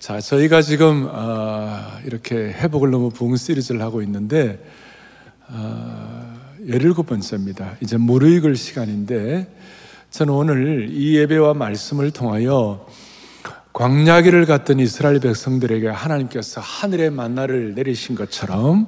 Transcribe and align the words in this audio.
자, 0.00 0.20
저희가 0.20 0.62
지금 0.62 1.08
어, 1.10 1.98
이렇게 2.04 2.36
회복을 2.36 2.92
넘어 2.92 3.08
부흥 3.08 3.34
시리즈를 3.34 3.82
하고 3.82 4.00
있는데 4.02 4.64
어, 5.48 6.38
17번째입니다. 6.64 7.72
이제 7.80 7.96
무르익을 7.96 8.54
시간인데 8.54 9.52
저는 10.10 10.32
오늘 10.32 10.88
이 10.88 11.16
예배와 11.16 11.54
말씀을 11.54 12.12
통하여 12.12 12.86
광야기를 13.72 14.46
갔던 14.46 14.78
이스라엘 14.78 15.18
백성들에게 15.18 15.88
하나님께서 15.88 16.60
하늘의 16.60 17.10
만나를 17.10 17.74
내리신 17.74 18.14
것처럼 18.14 18.86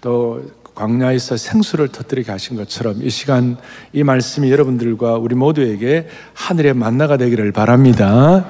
또 0.00 0.50
광야에서 0.74 1.36
생수를 1.36 1.90
터뜨리게 1.90 2.32
하신 2.32 2.56
것처럼 2.56 3.04
이 3.04 3.10
시간 3.10 3.56
이 3.92 4.02
말씀이 4.02 4.50
여러분들과 4.50 5.14
우리 5.14 5.36
모두에게 5.36 6.08
하늘의 6.34 6.74
만나가 6.74 7.16
되기를 7.16 7.52
바랍니다. 7.52 8.48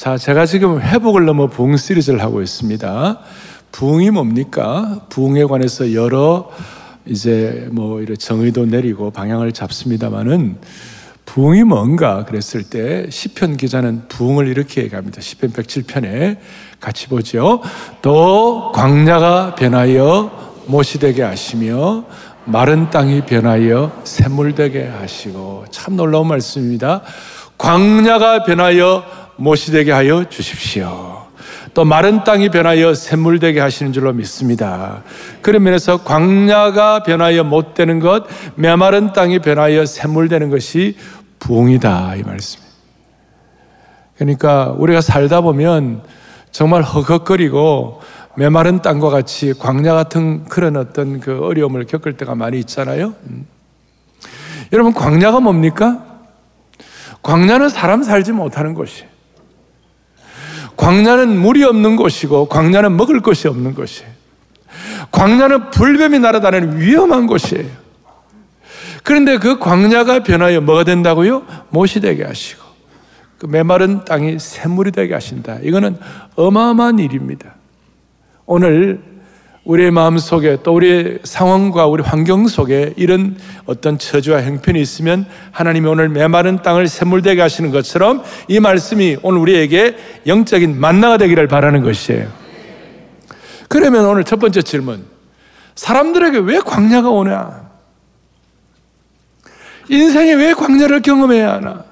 자, 0.00 0.16
제가 0.16 0.46
지금 0.46 0.80
회복을 0.80 1.26
넘어 1.26 1.46
부흥 1.46 1.76
시리즈를 1.76 2.22
하고 2.22 2.40
있습니다. 2.40 3.18
부흥이 3.70 4.10
뭡니까? 4.10 5.02
부흥에 5.10 5.44
관해서 5.44 5.92
여러 5.92 6.48
이제 7.04 7.68
뭐 7.70 8.00
이런 8.00 8.16
정의도 8.16 8.64
내리고 8.64 9.10
방향을 9.10 9.52
잡습니다만은 9.52 10.56
부흥이 11.26 11.64
뭔가 11.64 12.24
그랬을 12.24 12.62
때 12.62 13.10
시편 13.10 13.58
기자는 13.58 14.08
부흥을 14.08 14.48
이렇게 14.48 14.84
얘기합니다. 14.84 15.20
시편 15.20 15.52
107편에 15.52 16.38
같이 16.80 17.06
보죠. 17.08 17.60
또 18.00 18.72
광야가 18.72 19.54
변하여 19.54 20.62
못이 20.64 20.98
되게 20.98 21.22
하시며 21.22 22.04
마른 22.46 22.88
땅이 22.88 23.26
변하여 23.26 24.00
샘물 24.04 24.54
되게 24.54 24.86
하시고 24.86 25.66
참 25.70 25.96
놀라운 25.96 26.26
말씀입니다. 26.26 27.02
광야가 27.58 28.44
변하여 28.44 29.19
못이 29.40 29.72
되게 29.72 29.90
하여 29.90 30.28
주십시오. 30.28 31.26
또 31.72 31.84
마른 31.84 32.24
땅이 32.24 32.50
변하여 32.50 32.92
샘물 32.92 33.38
되게 33.38 33.58
하시는 33.60 33.90
줄로 33.92 34.12
믿습니다. 34.12 35.02
그런 35.40 35.62
면에서 35.62 36.04
광야가 36.04 37.04
변하여 37.04 37.42
못 37.42 37.72
되는 37.72 38.00
것, 38.00 38.24
메마른 38.54 39.14
땅이 39.14 39.38
변하여 39.38 39.86
샘물 39.86 40.28
되는 40.28 40.50
것이 40.50 40.96
부흥이다 41.38 42.16
이 42.16 42.22
말씀. 42.22 42.60
그러니까 44.16 44.74
우리가 44.76 45.00
살다 45.00 45.40
보면 45.40 46.02
정말 46.50 46.82
허걱거리고 46.82 48.02
메마른 48.36 48.82
땅과 48.82 49.08
같이 49.08 49.54
광야 49.58 49.94
같은 49.94 50.44
그런 50.44 50.76
어떤 50.76 51.18
그 51.18 51.42
어려움을 51.42 51.86
겪을 51.86 52.18
때가 52.18 52.34
많이 52.34 52.58
있잖아요. 52.58 53.14
음. 53.28 53.46
여러분 54.72 54.92
광야가 54.92 55.40
뭡니까? 55.40 56.04
광야는 57.22 57.70
사람 57.70 58.02
살지 58.02 58.32
못하는 58.32 58.74
곳이. 58.74 59.09
광야는 60.80 61.38
물이 61.38 61.62
없는 61.62 61.96
곳이고 61.96 62.46
광야는 62.46 62.96
먹을 62.96 63.20
것이 63.20 63.48
없는 63.48 63.74
곳이에요. 63.74 64.10
광야는 65.12 65.70
불뱀이 65.72 66.18
날아다니는 66.20 66.80
위험한 66.80 67.26
곳이에요. 67.26 67.68
그런데 69.02 69.36
그 69.36 69.58
광야가 69.58 70.22
변하여 70.22 70.62
뭐가 70.62 70.84
된다고요? 70.84 71.44
못이 71.68 72.00
되게 72.00 72.24
하시고 72.24 72.62
그 73.36 73.44
메마른 73.44 74.06
땅이 74.06 74.38
샘물이 74.38 74.92
되게 74.92 75.12
하신다. 75.12 75.58
이거는 75.62 75.98
어마어마한 76.36 76.98
일입니다. 76.98 77.56
오늘 78.46 79.02
우리의 79.64 79.90
마음 79.90 80.16
속에 80.18 80.58
또 80.62 80.74
우리의 80.74 81.18
상황과 81.22 81.86
우리 81.86 82.02
환경 82.02 82.48
속에 82.48 82.94
이런 82.96 83.36
어떤 83.66 83.98
처지와 83.98 84.42
형편이 84.42 84.80
있으면 84.80 85.26
하나님이 85.52 85.86
오늘 85.86 86.08
메마른 86.08 86.62
땅을 86.62 86.88
샘물되게 86.88 87.40
하시는 87.42 87.70
것처럼 87.70 88.22
이 88.48 88.58
말씀이 88.58 89.18
오늘 89.22 89.38
우리에게 89.40 89.96
영적인 90.26 90.80
만나가 90.80 91.18
되기를 91.18 91.46
바라는 91.46 91.82
것이에요. 91.82 92.28
그러면 93.68 94.06
오늘 94.06 94.24
첫 94.24 94.40
번째 94.40 94.62
질문. 94.62 95.04
사람들에게 95.74 96.38
왜 96.38 96.58
광야가 96.58 97.08
오냐? 97.10 97.70
인생에 99.88 100.34
왜 100.34 100.54
광야를 100.54 101.02
경험해야 101.02 101.54
하나? 101.54 101.89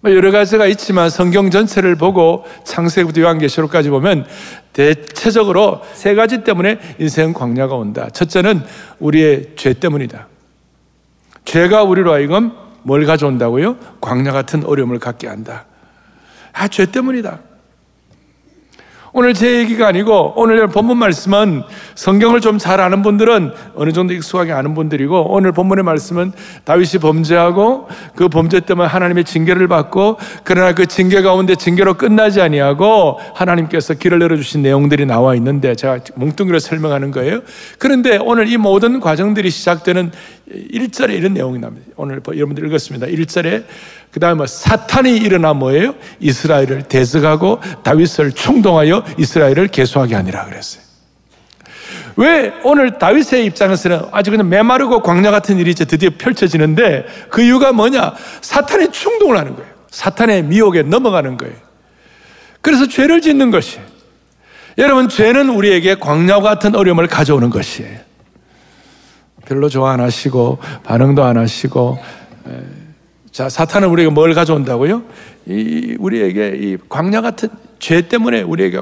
뭐 0.00 0.14
여러 0.14 0.30
가지가 0.30 0.66
있지만 0.66 1.10
성경 1.10 1.50
전체를 1.50 1.96
보고 1.96 2.44
창세부터 2.64 3.20
요한계시록까지 3.22 3.90
보면 3.90 4.26
대체적으로 4.72 5.82
세 5.94 6.14
가지 6.14 6.44
때문에 6.44 6.78
인생 6.98 7.32
광야가 7.32 7.74
온다. 7.74 8.08
첫째는 8.12 8.62
우리의 9.00 9.50
죄 9.56 9.72
때문이다. 9.72 10.28
죄가 11.44 11.82
우리로 11.82 12.12
하여금 12.12 12.52
뭘 12.82 13.04
가져온다고요? 13.06 13.76
광야 14.00 14.32
같은 14.32 14.64
어려움을 14.64 14.98
갖게 14.98 15.26
한다. 15.26 15.66
아, 16.52 16.68
죄 16.68 16.86
때문이다. 16.86 17.40
오늘 19.12 19.32
제 19.34 19.58
얘기가 19.58 19.86
아니고 19.86 20.34
오늘 20.36 20.66
본문 20.66 20.98
말씀은 20.98 21.62
성경을 21.94 22.40
좀 22.40 22.58
잘 22.58 22.80
아는 22.80 23.02
분들은 23.02 23.52
어느 23.76 23.92
정도 23.92 24.12
익숙하게 24.12 24.52
아는 24.52 24.74
분들이고 24.74 25.32
오늘 25.32 25.52
본문의 25.52 25.84
말씀은 25.84 26.32
다윗이 26.64 27.00
범죄하고 27.00 27.88
그 28.16 28.28
범죄 28.28 28.60
때문에 28.60 28.88
하나님의 28.88 29.24
징계를 29.24 29.68
받고 29.68 30.18
그러나 30.42 30.74
그 30.74 30.86
징계 30.86 31.22
가운데 31.22 31.54
징계로 31.54 31.94
끝나지 31.94 32.40
아니하고 32.40 33.20
하나님께서 33.34 33.94
길을 33.94 34.20
열어주신 34.20 34.62
내용들이 34.62 35.06
나와 35.06 35.34
있는데 35.36 35.74
제가 35.76 36.00
뭉뚱그려 36.16 36.58
설명하는 36.58 37.12
거예요. 37.12 37.40
그런데 37.78 38.18
오늘 38.20 38.48
이 38.48 38.56
모든 38.56 38.98
과정들이 39.00 39.50
시작되는 39.50 40.10
1절에 40.50 41.14
이런 41.14 41.34
내용이 41.34 41.58
납니다. 41.58 41.86
오늘 41.96 42.20
여러분들 42.26 42.66
읽었습니다. 42.66 43.06
1절에 43.06 43.64
그 44.18 44.20
다음에 44.20 44.34
뭐 44.34 44.46
사탄이 44.48 45.16
일어나 45.16 45.54
뭐예요? 45.54 45.94
이스라엘을 46.18 46.82
대적하고 46.88 47.60
다윗을 47.84 48.32
충동하여 48.32 49.04
이스라엘을 49.16 49.68
개수하게 49.68 50.16
하니라 50.16 50.46
그랬어요. 50.46 50.82
왜 52.16 52.52
오늘 52.64 52.98
다윗의 52.98 53.44
입장에서는 53.46 54.06
아주 54.10 54.32
그냥 54.32 54.48
메마르고 54.48 55.02
광야 55.02 55.30
같은 55.30 55.56
일이 55.58 55.70
이제 55.70 55.84
드디어 55.84 56.10
펼쳐지는데 56.18 57.06
그 57.30 57.42
이유가 57.42 57.70
뭐냐? 57.70 58.14
사탄의 58.40 58.90
충동을 58.90 59.38
하는 59.38 59.54
거예요. 59.54 59.70
사탄의 59.92 60.42
미혹에 60.42 60.82
넘어가는 60.82 61.36
거예요. 61.36 61.54
그래서 62.60 62.88
죄를 62.88 63.20
짓는 63.20 63.52
것이 63.52 63.78
여러분 64.78 65.08
죄는 65.08 65.48
우리에게 65.48 65.94
광야 65.94 66.40
같은 66.40 66.74
어려움을 66.74 67.06
가져오는 67.06 67.50
것이에요. 67.50 68.00
별로 69.46 69.68
좋아 69.68 69.92
안 69.92 70.00
하시고 70.00 70.58
반응도 70.82 71.22
안 71.22 71.38
하시고 71.38 72.00
자, 73.38 73.48
사탄은 73.48 73.88
우리에게 73.90 74.10
뭘 74.10 74.34
가져온다고요? 74.34 75.04
이, 75.46 75.94
우리에게 76.00 76.56
이 76.56 76.76
광야 76.88 77.20
같은 77.20 77.48
죄 77.78 78.00
때문에 78.00 78.42
우리에게 78.42 78.80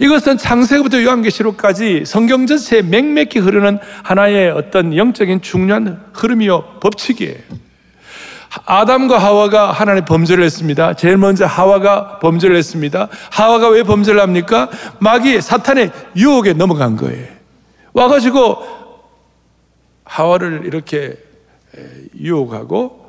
이것은 0.00 0.38
창세부터 0.38 1.02
요한계시록까지 1.02 2.04
성경 2.06 2.46
전체에 2.46 2.80
맹맥히 2.80 3.40
흐르는 3.40 3.80
하나의 4.02 4.50
어떤 4.52 4.96
영적인 4.96 5.42
중요한 5.42 6.02
흐름이요 6.14 6.78
법칙이에요. 6.80 7.36
아담과 8.64 9.18
하와가 9.18 9.72
하나님 9.72 10.06
범죄를 10.06 10.42
했습니다. 10.42 10.94
제일 10.94 11.18
먼저 11.18 11.44
하와가 11.44 12.20
범죄를 12.20 12.56
했습니다. 12.56 13.08
하와가 13.30 13.68
왜 13.68 13.82
범죄를 13.82 14.22
합니까? 14.22 14.70
마귀 15.00 15.42
사탄의 15.42 15.92
유혹에 16.16 16.54
넘어간 16.54 16.96
거예요. 16.96 17.26
와가지고 17.92 18.56
하와를 20.04 20.62
이렇게 20.64 21.18
유혹하고 22.18 23.07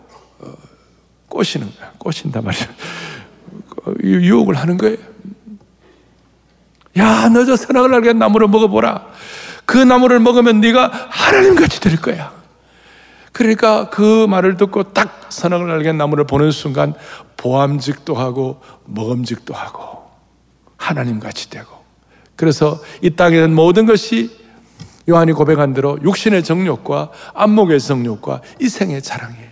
꼬시는 1.29 1.71
거야. 1.77 1.91
꼬신단 1.97 2.43
말이야. 2.43 2.67
유혹을 4.03 4.55
하는 4.55 4.77
거예요. 4.77 4.97
야, 6.97 7.29
너 7.29 7.45
저 7.45 7.55
선악을 7.55 7.93
알게 7.93 8.13
나무를 8.13 8.47
먹어보라. 8.47 9.07
그 9.65 9.77
나무를 9.77 10.19
먹으면 10.19 10.59
네가 10.61 10.91
하나님 11.09 11.55
같이 11.55 11.79
될 11.79 11.95
거야. 11.97 12.33
그러니까 13.31 13.89
그 13.89 14.25
말을 14.27 14.57
듣고 14.57 14.91
딱 14.91 15.27
선악을 15.29 15.69
알게 15.69 15.91
나무를 15.93 16.25
보는 16.25 16.51
순간 16.51 16.93
보암직도 17.37 18.15
하고 18.15 18.59
먹음직도 18.85 19.53
하고 19.53 20.09
하나님 20.75 21.19
같이 21.19 21.49
되고 21.49 21.67
그래서 22.35 22.81
이 23.01 23.11
땅에는 23.11 23.53
모든 23.53 23.85
것이 23.85 24.35
요한이 25.07 25.33
고백한 25.33 25.73
대로 25.73 25.99
육신의 26.01 26.43
정욕과 26.43 27.11
안목의 27.33 27.79
정욕과 27.79 28.41
이 28.59 28.67
생의 28.67 29.01
자랑이에요. 29.01 29.48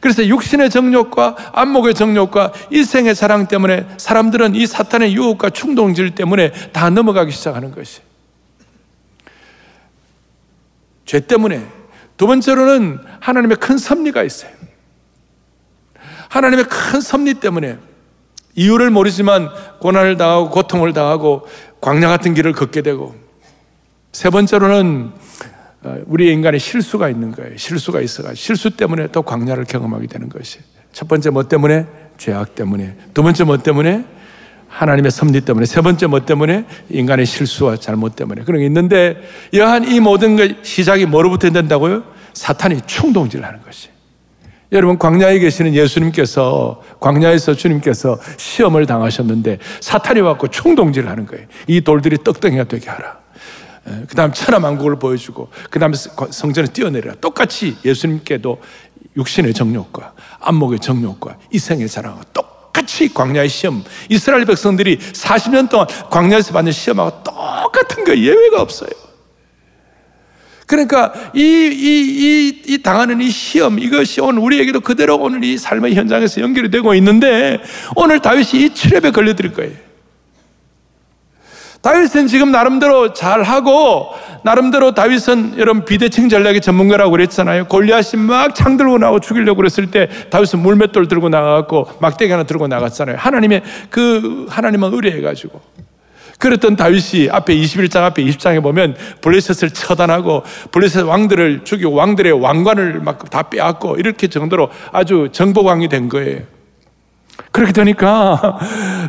그래서 0.00 0.26
육신의 0.26 0.70
정욕과 0.70 1.52
안목의 1.52 1.94
정욕과 1.94 2.52
일생의 2.70 3.14
사랑 3.14 3.48
때문에 3.48 3.86
사람들은 3.96 4.54
이 4.54 4.66
사탄의 4.66 5.14
유혹과 5.14 5.50
충동질 5.50 6.14
때문에 6.14 6.52
다 6.72 6.90
넘어가기 6.90 7.32
시작하는 7.32 7.72
것이. 7.74 8.00
죄 11.04 11.20
때문에. 11.20 11.66
두 12.16 12.26
번째로는 12.26 12.98
하나님의 13.20 13.58
큰 13.58 13.78
섭리가 13.78 14.24
있어요. 14.24 14.50
하나님의 16.28 16.64
큰 16.64 17.00
섭리 17.00 17.34
때문에 17.34 17.78
이유를 18.54 18.90
모르지만 18.90 19.48
고난을 19.80 20.16
당하고 20.16 20.50
고통을 20.50 20.92
당하고 20.92 21.46
광야 21.80 22.08
같은 22.08 22.34
길을 22.34 22.52
걷게 22.52 22.82
되고 22.82 23.14
세 24.12 24.30
번째로는 24.30 25.12
어, 25.14 25.17
우리 26.06 26.32
인간의 26.32 26.60
실수가 26.60 27.08
있는 27.08 27.32
거예요. 27.32 27.56
실수가 27.56 28.00
있어가 28.00 28.34
실수 28.34 28.70
때문에 28.70 29.08
또 29.08 29.22
광야를 29.22 29.64
경험하게 29.64 30.06
되는 30.06 30.28
것이. 30.28 30.58
첫 30.92 31.06
번째 31.06 31.30
뭐 31.30 31.46
때문에? 31.46 31.86
죄악 32.16 32.54
때문에. 32.54 32.96
두 33.14 33.22
번째 33.22 33.44
뭐 33.44 33.58
때문에? 33.58 34.04
하나님의 34.68 35.10
섭리 35.10 35.40
때문에 35.40 35.66
세 35.66 35.80
번째 35.80 36.06
뭐 36.06 36.24
때문에 36.24 36.66
인간의 36.90 37.26
실수와 37.26 37.76
잘못 37.76 38.16
때문에 38.16 38.42
그런 38.42 38.60
게 38.60 38.66
있는데 38.66 39.16
여한 39.54 39.90
이 39.90 39.98
모든 39.98 40.36
것 40.36 40.62
시작이 40.62 41.06
뭐로부터 41.06 41.50
된다고요? 41.50 42.04
사탄이 42.34 42.82
충동질 42.86 43.44
하는 43.44 43.62
것이. 43.62 43.88
여러분 44.70 44.98
광야에 44.98 45.38
계시는 45.38 45.74
예수님께서 45.74 46.82
광야에서 47.00 47.54
주님께서 47.54 48.18
시험을 48.36 48.84
당하셨는데 48.84 49.58
사탄이 49.80 50.20
왔고 50.20 50.48
충동질하는 50.48 51.24
거예요. 51.26 51.46
이 51.66 51.80
돌들이 51.80 52.18
떡덩이가 52.22 52.64
되게 52.64 52.90
하라. 52.90 53.18
그 54.08 54.14
다음 54.14 54.32
천하만국을 54.32 54.98
보여주고 54.98 55.48
그 55.70 55.78
다음에 55.78 55.96
성전에 55.96 56.68
뛰어내려라. 56.68 57.16
똑같이 57.20 57.76
예수님께도 57.84 58.60
육신의 59.16 59.54
정욕과 59.54 60.14
안목의 60.40 60.78
정욕과 60.80 61.38
이생의 61.52 61.88
자랑과 61.88 62.22
똑같이 62.32 63.12
광야의 63.12 63.48
시험 63.48 63.82
이스라엘 64.08 64.44
백성들이 64.44 64.98
40년 64.98 65.68
동안 65.68 65.86
광야에서 66.10 66.52
받는 66.52 66.72
시험하고 66.72 67.22
똑같은 67.24 68.04
거 68.04 68.16
예외가 68.16 68.62
없어요. 68.62 68.90
그러니까 70.68 71.14
이, 71.34 71.40
이, 71.40 72.52
이, 72.66 72.74
이 72.74 72.82
당하는 72.82 73.22
이 73.22 73.30
시험, 73.30 73.78
이것이 73.78 74.20
오늘 74.20 74.42
우리에게도 74.42 74.80
그대로 74.80 75.16
오늘 75.16 75.42
이 75.42 75.56
삶의 75.56 75.94
현장에서 75.94 76.42
연결이 76.42 76.70
되고 76.70 76.94
있는데 76.94 77.58
오늘 77.96 78.20
다윗이 78.20 78.64
이 78.64 78.68
트랩에 78.68 79.14
걸려들 79.14 79.54
거예요. 79.54 79.87
다윗은 81.80 82.26
지금 82.26 82.50
나름대로 82.50 83.12
잘하고 83.12 84.08
나름대로 84.42 84.94
다윗은 84.94 85.58
여러분 85.58 85.84
비대칭 85.84 86.28
전략의 86.28 86.60
전문가라고 86.60 87.10
그랬잖아요. 87.12 87.66
골리앗이 87.66 88.20
막 88.20 88.54
창 88.54 88.76
들고 88.76 88.98
나오고 88.98 89.20
죽이려고 89.20 89.56
그랬을 89.58 89.90
때 89.90 90.08
다윗은 90.30 90.58
물맷돌 90.58 91.06
들고 91.08 91.28
나가고 91.28 91.88
막대기 92.00 92.30
하나 92.32 92.42
들고 92.44 92.66
나갔잖아요. 92.66 93.16
하나님의 93.18 93.62
그 93.90 94.46
하나님은 94.50 94.92
의뢰해 94.92 95.20
가지고 95.20 95.60
그랬던 96.38 96.76
다윗이 96.76 97.30
앞에 97.30 97.54
21장 97.56 98.02
앞에 98.04 98.22
20장에 98.24 98.62
보면 98.62 98.96
블레셋을 99.20 99.70
처단하고 99.70 100.42
블레셋 100.72 101.04
왕들을 101.04 101.62
죽이고 101.64 101.92
왕들의 101.92 102.32
왕관을 102.32 103.00
막 103.00 103.28
다 103.30 103.42
빼앗고 103.42 103.96
이렇게 103.96 104.28
정도로 104.28 104.70
아주 104.92 105.28
정복왕이 105.32 105.88
된 105.88 106.08
거예요. 106.08 106.42
그렇게 107.50 107.72
되니까 107.72 108.58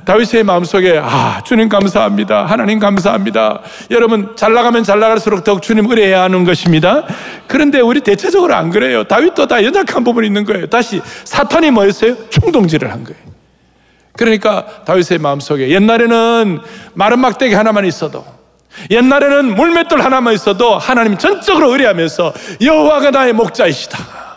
다윗의 0.06 0.44
마음속에 0.44 1.00
아 1.04 1.42
주님 1.44 1.70
감사합니다. 1.70 2.46
하나님 2.46 2.80
감사합니다. 2.80 3.62
여러분 3.92 4.34
잘 4.36 4.54
나가면 4.54 4.84
잘 4.84 5.00
나갈수록 5.00 5.44
더욱 5.44 5.62
주님 5.62 5.90
의뢰해야 5.90 6.24
하는 6.24 6.46
것입니다. 6.46 7.04
그런데 7.48 7.80
우리 7.80 8.02
대체적으로 8.02 8.56
안 8.56 8.70
그래요. 8.70 9.04
다윗도 9.04 9.48
다 9.48 9.64
연약한 9.64 10.04
부분이 10.04 10.28
있는 10.28 10.46
거예요. 10.46 10.68
다시 10.68 11.02
사탄이 11.26 11.72
뭐였어요? 11.72 12.16
충동질을 12.30 12.92
한 12.92 13.04
거예요. 13.04 13.20
그러니까 14.14 14.66
다윗의 14.86 15.20
마음속에 15.20 15.70
옛날에는 15.70 16.60
마른 16.94 17.20
막대기 17.20 17.54
하나만 17.54 17.86
있어도 17.86 18.26
옛날에는 18.90 19.56
물맷돌 19.56 20.02
하나만 20.02 20.34
있어도 20.34 20.78
하나님 20.78 21.18
전적으로 21.18 21.72
의뢰하면서 21.72 22.34
여호와가 22.62 23.12
나의 23.12 23.34
목자이시다. 23.34 24.29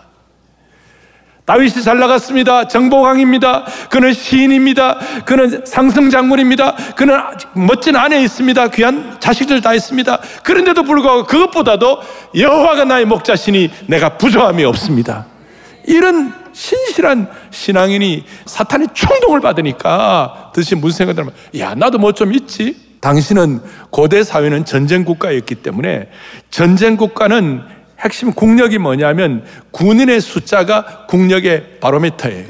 다윗이 1.53 1.83
잘 1.83 1.99
나갔습니다. 1.99 2.67
정보왕입니다. 2.67 3.67
그는 3.91 4.15
시인입니다. 4.15 4.99
그는 5.27 5.63
상승 5.67 6.09
장군입니다. 6.09 6.75
그는 6.97 7.15
멋진 7.53 7.95
아내 7.95 8.23
있습니다. 8.23 8.69
귀한 8.69 9.17
자식들 9.21 9.61
다 9.61 9.75
있습니다. 9.75 10.19
그런데도 10.45 10.83
불구하고 10.85 11.25
그것보다도 11.27 12.01
여호와가 12.37 12.87
나의 12.87 13.05
목자시니 13.05 13.71
내가 13.87 14.17
부조함이 14.17 14.65
없습니다. 14.65 15.27
이런 15.87 16.33
신실한 16.55 17.29
신앙인이 17.51 18.25
사탄이 18.47 18.87
충동을 18.95 19.41
받으니까 19.41 20.53
드신 20.55 20.81
무슨 20.81 21.05
생각을 21.05 21.21
하면 21.21 21.35
야 21.59 21.75
나도 21.75 21.99
뭐 21.99 22.13
좀 22.13 22.33
있지 22.33 22.77
당신은 23.03 23.61
고대 23.91 24.23
사회는 24.23 24.65
전쟁 24.65 25.05
국가였기 25.05 25.57
때문에 25.57 26.09
전쟁 26.51 26.97
국가는 26.97 27.63
핵심 28.03 28.33
국력이 28.33 28.79
뭐냐면 28.79 29.45
군인의 29.71 30.21
숫자가 30.21 31.07
국력의 31.07 31.79
바로미터예요. 31.81 32.47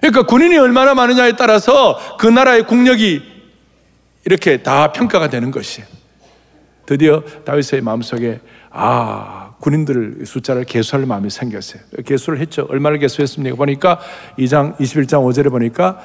그러니까 0.00 0.22
군인이 0.22 0.56
얼마나 0.58 0.94
많으냐에 0.94 1.32
따라서 1.36 1.98
그 2.18 2.26
나라의 2.26 2.66
국력이 2.66 3.22
이렇게 4.24 4.62
다 4.62 4.92
평가가 4.92 5.28
되는 5.28 5.50
것이에요. 5.50 5.86
드디어 6.86 7.22
다윗의 7.44 7.80
마음속에 7.82 8.40
아 8.70 9.54
군인들 9.60 10.24
숫자를 10.24 10.64
개수할 10.64 11.06
마음이 11.06 11.30
생겼어요. 11.30 11.82
개수를 12.04 12.38
했죠. 12.40 12.66
얼마를 12.70 12.98
개수했습니까? 12.98 13.56
보니까 13.56 14.00
2장 14.38 14.76
21장 14.76 15.24
5절에 15.24 15.50
보니까 15.50 15.98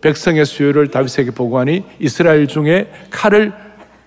백성의 0.00 0.46
수요를 0.46 0.90
다윗에게 0.90 1.32
보고하니 1.32 1.84
이스라엘 1.98 2.46
중에 2.46 2.90
칼을 3.10 3.52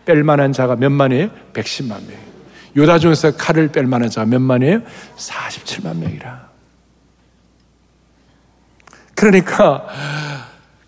뺄 0.05 0.23
만한 0.23 0.51
자가 0.53 0.75
몇 0.75 0.89
만이에요? 0.89 1.29
110만 1.53 1.89
명. 2.07 2.28
유다 2.75 2.99
중에서 2.99 3.35
칼을 3.35 3.71
뺄 3.71 3.85
만한 3.85 4.09
자가 4.09 4.25
몇 4.25 4.39
만이에요? 4.39 4.81
47만 5.17 5.97
명이라. 5.97 6.49
그러니까 9.15 9.85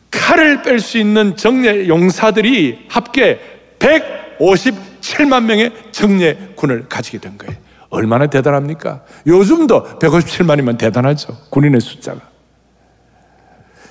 칼을 0.10 0.62
뺄 0.62 0.80
수 0.80 0.98
있는 0.98 1.36
정예 1.36 1.88
용사들이 1.88 2.86
합계 2.90 3.40
157만 3.80 5.44
명의 5.44 5.74
정예군을 5.92 6.88
가지게 6.88 7.18
된 7.18 7.38
거예요. 7.38 7.56
얼마나 7.90 8.28
대단합니까? 8.28 9.04
요즘도 9.28 10.00
157만이면 10.00 10.78
대단하죠. 10.78 11.38
군인의 11.50 11.82
숫자가. 11.82 12.22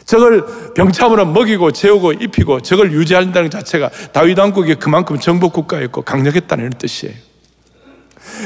저걸 0.06 0.72
병참으로 0.75 1.26
먹이고 1.26 1.70
재우고 1.70 2.14
입히고 2.14 2.62
저걸 2.62 2.93
유지한다는 2.93 3.50
자체가 3.50 3.90
다윗 4.12 4.38
왕국이 4.38 4.75
그만큼 4.76 5.19
정복 5.20 5.52
국가였고 5.52 6.02
강력했다는 6.02 6.70
뜻이에요. 6.70 7.14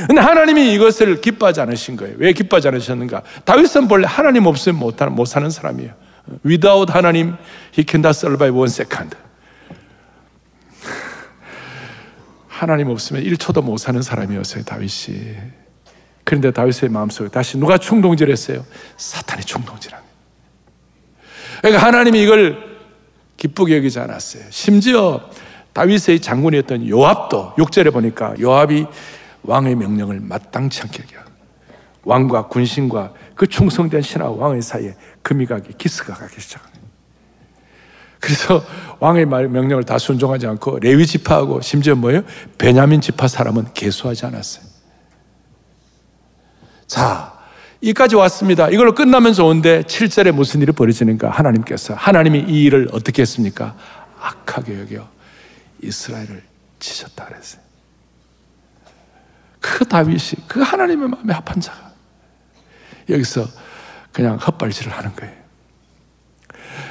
근데 0.07 0.21
하나님이 0.21 0.73
이것을 0.75 1.21
기뻐하지 1.21 1.61
않으신 1.61 1.97
거예요. 1.97 2.17
왜 2.19 2.33
기뻐하지 2.33 2.69
않으셨는가? 2.69 3.23
다윗은 3.45 3.89
본래 3.89 4.07
하나님 4.07 4.47
없으면 4.47 4.79
못, 4.79 4.97
못 5.11 5.25
사는 5.25 5.49
사람이에요. 5.49 5.93
Without 6.45 6.93
하나님, 6.93 7.37
he 7.77 7.85
cannot 7.89 8.17
survive 8.17 8.57
one 8.57 8.71
second. 8.71 9.17
하나님 12.49 12.89
없으면 12.89 13.23
1초도 13.25 13.63
못 13.63 13.79
사는 13.79 14.01
사람이었어요, 14.01 14.65
다윗이. 14.65 15.35
그런데 16.25 16.51
다윗의 16.51 16.89
마음속에 16.89 17.29
다시 17.29 17.59
누가 17.59 17.77
충동질했어요? 17.77 18.65
사탄이 18.97 19.45
충동질한 19.45 20.01
그러니까 21.61 21.87
하나님이 21.87 22.23
이걸 22.23 22.75
기쁘게 23.37 23.77
여기지 23.77 23.99
않았어요. 24.01 24.45
심지어 24.51 25.29
다윗의 25.73 26.21
장군이었던 26.21 26.89
요압도 26.89 27.55
6절에 27.57 27.93
보니까 27.93 28.35
요압이 28.41 28.87
왕의 29.45 29.77
명령을 29.77 30.21
마땅치 30.21 30.83
않게 30.83 31.03
여겨. 31.05 31.25
왕과 32.05 32.49
군신과 32.49 33.15
그 33.35 33.47
충성된 33.47 34.03
신하 34.03 34.29
왕의 34.29 34.63
사이에 34.63 34.95
금이 35.23 35.47
가기, 35.47 35.73
기스가 35.79 36.15
가기 36.15 36.41
시작합니다. 36.41 36.85
그래서 38.21 38.65
왕의 39.01 39.27
말 39.27 39.49
명령을 39.49 39.85
다 39.85 39.99
순종하지 39.99 40.47
않고 40.47 40.79
레위 40.79 41.07
지파하고 41.07 41.61
심지어 41.61 41.95
뭐예요? 41.95 42.23
베냐민 42.57 43.01
지파 43.01 43.29
사람은 43.29 43.75
개수하지 43.75 44.27
않았어요. 44.27 44.65
자, 46.87 47.35
이까지 47.83 48.17
왔습니다. 48.17 48.71
이걸로 48.71 48.95
끝나면 48.95 49.35
좋은데 49.35 49.83
7절에 49.83 50.33
무슨 50.33 50.63
일이 50.63 50.73
벌어지는가? 50.73 51.29
하나님께서 51.29 51.93
하나님이 51.95 52.47
이 52.49 52.65
일을 52.65 52.89
어떻게 52.93 53.23
했습니까? 53.23 53.77
악하게 54.19 54.81
여겨 54.81 55.07
이스라엘을 55.83 56.43
치셨다 56.79 57.27
그랬어요. 57.27 57.64
그 59.65 59.87
다윗이 59.87 60.47
그 60.47 60.61
하나님의 60.61 61.09
마음에 61.09 61.33
합한 61.33 61.59
자가 61.59 61.91
여기서 63.09 63.47
그냥 64.13 64.37
헛발질을 64.37 64.93
하는 64.93 65.17
거예요. 65.17 65.33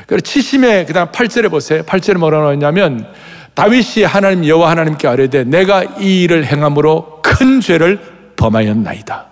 그리고 0.08 0.22
70에 0.24 0.88
그다음 0.88 1.10
8절에 1.10 1.52
보세요. 1.52 1.84
8절에 1.84 2.18
뭐라 2.18 2.40
나왔냐면 2.40 3.14
다윗이 3.54 4.06
하나님 4.06 4.48
여호와 4.48 4.72
하나님께 4.72 5.08
아뢰되 5.08 5.44
내가 5.44 5.84
이 5.84 6.24
일을 6.24 6.46
행함으로 6.46 7.22
큰 7.22 7.62
죄를 7.62 8.34
범하였나이다. 8.38 9.28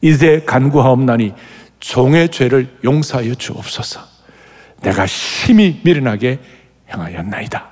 이제 0.00 0.44
간구하옵나니 0.46 1.34
종의 1.80 2.28
죄를 2.28 2.78
용서하여 2.84 3.34
주옵소서. 3.34 4.00
내가 4.82 5.06
심히 5.06 5.80
미련하게 5.82 6.38
행하였나이다. 6.94 7.69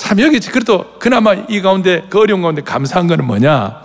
참 0.00 0.18
여기 0.20 0.40
그래도 0.40 0.94
그나마 0.98 1.34
이 1.34 1.60
가운데 1.60 2.06
그 2.08 2.20
어려운 2.20 2.40
가운데 2.40 2.62
감사한 2.62 3.06
것은 3.06 3.26
뭐냐? 3.26 3.82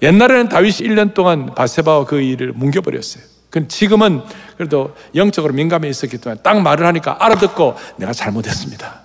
옛날에는 0.00 0.48
다윗이 0.48 0.88
1년 0.88 1.14
동안 1.14 1.52
바세바와 1.52 2.04
그 2.04 2.20
일을 2.20 2.52
뭉겨버렸어요. 2.52 3.24
지금은 3.66 4.22
그래도 4.56 4.94
영적으로 5.16 5.52
민감해 5.52 5.88
있었기 5.88 6.18
때문에 6.18 6.42
딱 6.42 6.62
말을 6.62 6.86
하니까 6.86 7.16
알아듣고 7.18 7.74
내가 7.96 8.12
잘못했습니다. 8.12 9.00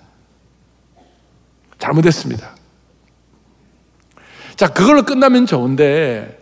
잘못했습니다. 1.79 2.55
자, 4.55 4.67
그걸로 4.67 5.01
끝나면 5.05 5.47
좋은데 5.47 6.39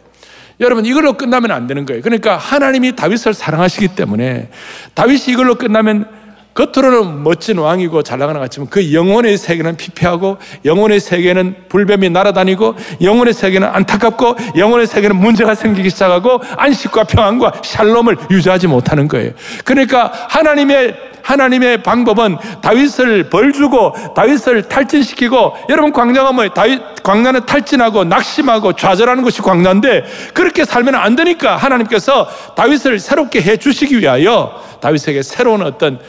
여러분 0.59 0.85
이걸로 0.85 1.13
끝나면 1.13 1.51
안 1.51 1.67
되는 1.67 1.85
거예요. 1.85 2.01
그러니까 2.01 2.35
하나님이 2.35 2.97
다윗을 2.97 3.33
사랑하시기 3.33 3.95
때문에 3.95 4.51
다윗이 4.93 5.27
이걸로 5.29 5.55
끝나면 5.55 6.24
겉으로는 6.55 7.21
멋진 7.21 7.57
왕이고 7.57 8.01
잘 8.01 8.17
나가는 8.17 8.39
것 8.39 8.45
같지만 8.45 8.69
그 8.69 8.93
영혼의 8.93 9.37
세계는 9.37 9.75
피폐하고 9.75 10.37
영혼의 10.63 11.01
세계는 11.01 11.55
불뱀이 11.67 12.09
날아다니고 12.09 12.75
영혼의 13.01 13.33
세계는 13.33 13.67
안타깝고 13.67 14.35
영혼의 14.57 14.87
세계는 14.87 15.17
문제가 15.17 15.53
생기기 15.53 15.89
시작하고 15.89 16.39
안식과 16.55 17.03
평안과 17.03 17.61
샬롬을 17.61 18.17
유지하지 18.31 18.67
못하는 18.67 19.09
거예요. 19.09 19.31
그러니까 19.65 20.11
하나님의 20.29 20.95
하나님의 21.25 21.81
방법은 21.81 22.37
다윗을 22.61 23.29
벌주고 23.29 24.13
다윗을 24.15 24.69
탈진시키고 24.69 25.57
여러분 25.69 25.91
광야가 25.91 26.31
뭐예요? 26.33 26.53
다윗 26.53 26.81
광야는 27.01 27.45
탈진하고 27.47 28.03
낙심하고 28.03 28.73
좌절하는 28.73 29.23
것이 29.23 29.41
광야인데 29.41 30.05
그렇게 30.33 30.65
살면 30.65 30.93
안 30.93 31.15
되니까 31.15 31.57
하나님께서 31.57 32.27
다윗을 32.55 32.99
새롭게 32.99 33.41
해 33.41 33.57
주시기 33.57 33.99
위하여 33.99 34.63
다윗에게 34.81 35.23
새로운 35.23 35.63
어떤 35.63 35.99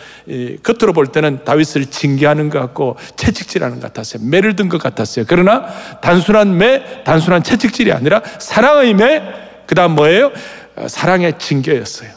겉으로 0.62 0.92
볼 0.92 1.06
때는 1.06 1.44
다윗을 1.44 1.86
징계하는 1.86 2.50
것 2.50 2.58
같고 2.60 2.96
채찍질하는 3.16 3.80
것 3.80 3.86
같았어요. 3.86 4.22
매를 4.28 4.54
든 4.54 4.66
것 4.68 4.82
같았어요. 4.82 5.24
그러나 5.28 5.64
단순한 6.02 6.58
매, 6.58 7.04
단순한 7.04 7.44
채찍질이 7.44 7.92
아니라 7.92 8.20
사랑의 8.38 8.94
매, 8.94 9.22
그 9.66 9.74
다음 9.76 9.94
뭐예요? 9.94 10.32
사랑의 10.88 11.38
징계였어요. 11.38 12.10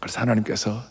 그래서 0.00 0.20
하나님께서 0.20 0.82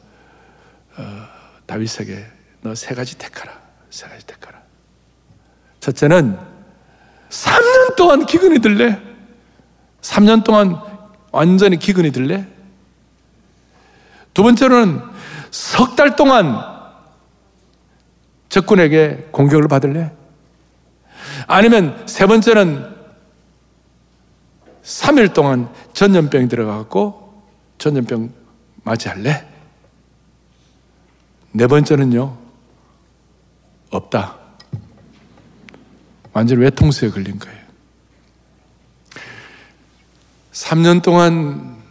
어, 0.97 1.27
다윗에게 1.65 2.25
너 2.61 2.73
세 2.75 2.95
가지 2.95 3.17
택하라. 3.17 3.53
세 3.89 4.07
가지 4.07 4.25
택하라. 4.25 4.59
첫째는 5.79 6.37
3년 7.29 7.95
동안 7.95 8.25
기근이 8.25 8.59
들래? 8.59 8.99
3년 10.01 10.43
동안 10.43 10.79
완전히 11.31 11.77
기근이 11.77 12.11
들래? 12.11 12.47
두 14.33 14.43
번째로는 14.43 15.01
석 15.51 15.95
달 15.95 16.15
동안 16.15 16.59
적군에게 18.49 19.27
공격을 19.31 19.67
받을래? 19.67 20.11
아니면 21.47 22.03
세 22.07 22.25
번째는 22.25 22.95
3일 24.83 25.33
동안 25.33 25.69
전염병이 25.93 26.47
들어가고 26.47 27.43
전염병 27.77 28.31
맞이할래? 28.83 29.54
네 31.55 31.67
번째는요, 31.67 32.38
없다. 33.89 34.38
완전 36.33 36.59
외통수에 36.59 37.09
걸린 37.09 37.39
거예요. 37.39 37.63
3년 40.51 41.01
동안 41.01 41.81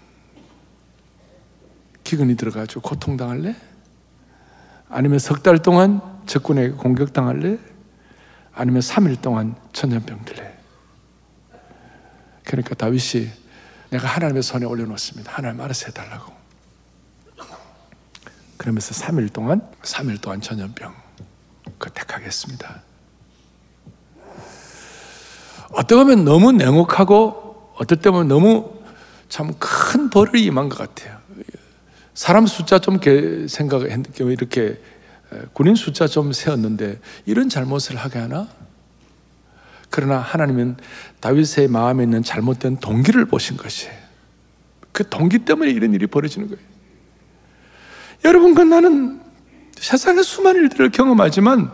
기근이 2.05 2.37
들어가지고 2.37 2.83
고통당할래? 2.83 3.57
아니면 4.91 5.19
석 5.19 5.43
달 5.43 5.63
동안 5.63 6.03
적군에게 6.27 6.75
공격당할래? 6.75 7.57
아니면 8.53 8.83
3일 8.83 9.23
동안 9.23 9.57
천년병 9.73 10.27
들래? 10.27 10.59
그러니까 12.45 12.75
다윗이 12.75 13.31
내가 13.89 14.09
하나님의 14.09 14.43
손에 14.43 14.67
올려놓습니다. 14.67 15.33
하나님 15.33 15.63
알아서 15.63 15.87
해달라고. 15.87 16.44
그러면서 18.65 18.95
3일 18.95 19.31
동안 19.31 19.61
3일 19.83 20.23
동안 20.23 20.41
전염병 20.41 20.95
그 21.77 21.91
택하겠습니다. 21.91 22.83
어떻게 25.73 25.97
보면 25.97 26.25
너무 26.25 26.51
냉혹하고 26.51 27.75
어떨 27.77 28.01
때 28.01 28.11
보면 28.11 28.27
너무 28.29 28.73
참 29.29 29.53
큰 29.59 30.09
벌을 30.09 30.37
임한 30.37 30.71
것 30.71 30.79
같아요. 30.79 31.19
사람 32.15 32.47
숫자 32.47 32.79
좀 32.79 32.99
생각했는데 33.47 34.25
이렇게 34.33 34.81
군인 35.53 35.75
숫자 35.75 36.07
좀 36.07 36.33
세었는데 36.33 37.01
이런 37.27 37.51
잘못을 37.51 37.97
하게 37.97 38.21
하나? 38.21 38.49
그러나 39.91 40.21
하나님은 40.21 40.79
다윗의 41.21 41.69
마음에 41.69 42.05
있는 42.05 42.23
잘못된 42.23 42.79
동기를 42.79 43.27
보신 43.27 43.59
것이에요. 43.59 43.93
그 44.93 45.07
동기 45.07 45.41
때문에 45.41 45.71
이런 45.71 45.93
일이 45.93 46.07
벌어지는 46.07 46.49
거예요. 46.49 46.74
여러분, 48.25 48.55
그 48.55 48.63
나는 48.63 49.21
세상의 49.77 50.25
수많은 50.25 50.63
일들을 50.63 50.91
경험하지만 50.91 51.71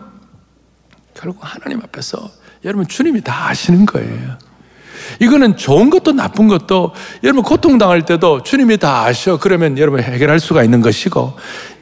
결국 1.13 1.39
하나님 1.41 1.81
앞에서 1.81 2.29
여러분 2.65 2.87
주님이 2.87 3.21
다 3.21 3.49
아시는 3.49 3.85
거예요. 3.85 4.37
이거는 5.19 5.57
좋은 5.57 5.89
것도 5.89 6.13
나쁜 6.13 6.47
것도 6.47 6.93
여러분 7.23 7.43
고통당할 7.43 8.05
때도 8.05 8.43
주님이 8.43 8.77
다 8.77 9.03
아셔. 9.03 9.39
그러면 9.39 9.77
여러분 9.77 9.99
해결할 10.01 10.39
수가 10.39 10.63
있는 10.63 10.81
것이고 10.81 11.33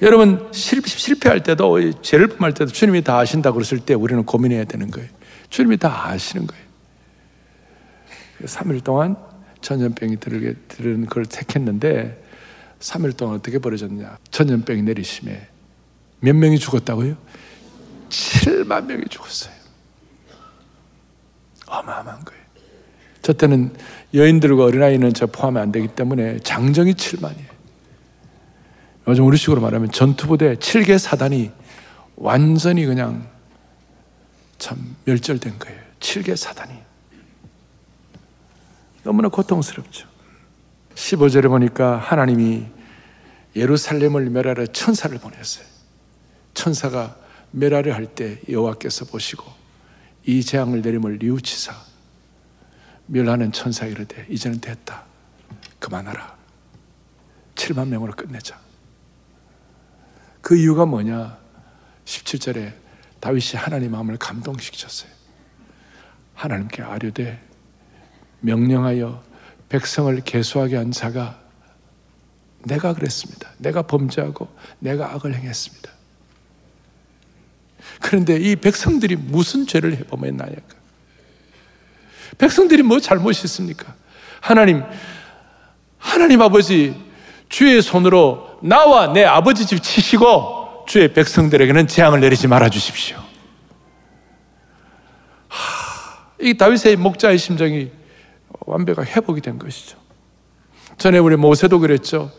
여러분 0.01 0.47
실 0.51 0.81
패할 1.19 1.43
때도 1.43 2.01
죄를 2.01 2.27
범할 2.27 2.53
때도 2.53 2.71
주님이 2.71 3.03
다 3.03 3.17
아신다고 3.17 3.55
그랬을 3.55 3.79
때 3.79 3.93
우리는 3.93 4.23
고민해야 4.23 4.65
되는 4.65 4.89
거예요. 4.89 5.09
주님이 5.49 5.77
다 5.77 6.07
아시는 6.07 6.47
거예요. 6.47 6.63
3일 8.45 8.83
동안 8.83 9.17
전염병이 9.61 10.17
들게 10.21 10.53
들은 10.67 11.05
걸 11.05 11.25
택했는데 11.25 12.23
3일 12.79 13.17
동안 13.17 13.36
어떻게 13.36 13.59
벌어졌냐? 13.59 14.17
전염병이 14.31 14.83
내리심에 14.83 15.48
몇 16.21 16.36
명이 16.36 16.59
죽었다고요? 16.59 17.15
7만 18.09 18.86
명이 18.86 19.05
죽었어요. 19.09 19.53
어마어마한 21.67 22.25
거예요. 22.25 22.41
저 23.21 23.33
때는 23.33 23.75
여인들과 24.13 24.63
어린아이는 24.65 25.13
저 25.13 25.27
포함이 25.27 25.59
안 25.59 25.71
되기 25.71 25.88
때문에 25.88 26.39
장정이 26.39 26.93
7만이에요. 26.93 27.50
요즘 29.07 29.25
우리식으로 29.25 29.62
말하면 29.62 29.91
전투부대 29.91 30.55
7개 30.55 30.98
사단이 30.98 31.51
완전히 32.15 32.86
그냥 32.86 33.27
참 34.57 34.95
멸절된 35.05 35.59
거예요. 35.59 35.79
7개 36.00 36.36
사단이. 36.36 36.74
너무나 39.03 39.29
고통스럽죠. 39.29 40.08
15절에 40.99 41.47
보니까 41.47 41.97
하나님이 41.97 42.65
예루살렘을 43.55 44.29
멸하러 44.29 44.67
천사를 44.67 45.17
보냈어요. 45.17 45.65
천사가 46.53 47.15
멸하려 47.51 47.93
할 47.93 48.05
때 48.05 48.41
여호와께서 48.49 49.05
보시고 49.05 49.45
이 50.25 50.43
재앙을 50.43 50.81
내림을 50.81 51.19
뉘우치사 51.19 51.73
멸하는 53.07 53.51
천사 53.53 53.85
이르되 53.85 54.27
이제는 54.29 54.59
됐다. 54.59 55.05
그만하라. 55.79 56.37
7만 57.55 57.87
명으로 57.87 58.13
끝내자. 58.13 58.59
그 60.41 60.55
이유가 60.57 60.85
뭐냐? 60.85 61.37
17절에 62.05 62.73
다윗이 63.21 63.53
하나님 63.55 63.91
마음을 63.91 64.17
감동시켰어요. 64.17 65.09
하나님께 66.35 66.83
아뢰되 66.83 67.41
명령하여 68.41 69.28
백성을 69.69 70.19
계수하게 70.21 70.75
한 70.75 70.91
자가 70.91 71.39
내가 72.63 72.93
그랬습니다. 72.93 73.49
내가 73.57 73.83
범죄하고 73.83 74.49
내가 74.79 75.13
악을 75.13 75.35
행했습니다. 75.35 75.89
그런데 78.01 78.38
이 78.38 78.55
백성들이 78.55 79.15
무슨 79.15 79.65
죄를 79.67 79.95
해범했나요? 79.97 80.55
백성들이 82.38 82.83
뭐 82.83 82.99
잘못이 82.99 83.45
있습니까? 83.45 83.93
하나님, 84.41 84.83
하나님 85.97 86.41
아버지, 86.41 86.95
주의 87.49 87.81
손으로 87.81 88.59
나와 88.61 89.11
내 89.11 89.23
아버지 89.23 89.65
집 89.65 89.81
치시고 89.81 90.85
주의 90.88 91.11
백성들에게는 91.13 91.88
재앙을 91.88 92.19
내리지 92.21 92.47
말아 92.47 92.69
주십시오. 92.69 93.17
이 96.41 96.55
다윗의 96.55 96.95
목자의 96.95 97.38
심정이 97.38 97.91
완벽하 98.69 99.03
회복이 99.03 99.41
된 99.41 99.59
것이죠. 99.59 99.97
전에 100.97 101.17
우리 101.17 101.35
모세도 101.35 101.79
그랬죠. 101.79 102.31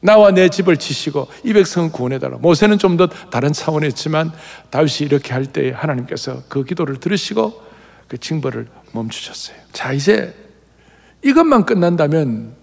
나와 0.00 0.30
내 0.30 0.48
집을 0.48 0.76
지시고 0.76 1.26
이 1.44 1.52
백성은 1.52 1.90
구원해달라. 1.90 2.36
모세는 2.38 2.78
좀 2.78 2.96
더 2.96 3.08
다른 3.08 3.52
차원이었지만 3.52 4.32
다윗이 4.70 4.98
이렇게 5.02 5.32
할 5.32 5.46
때 5.46 5.70
하나님께서 5.70 6.42
그 6.48 6.64
기도를 6.64 7.00
들으시고 7.00 7.62
그 8.06 8.18
징벌을 8.18 8.68
멈추셨어요. 8.92 9.56
자, 9.72 9.92
이제 9.92 10.34
이것만 11.24 11.64
끝난다면 11.66 12.54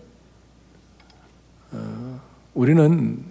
어, 1.72 2.22
우리는 2.54 3.24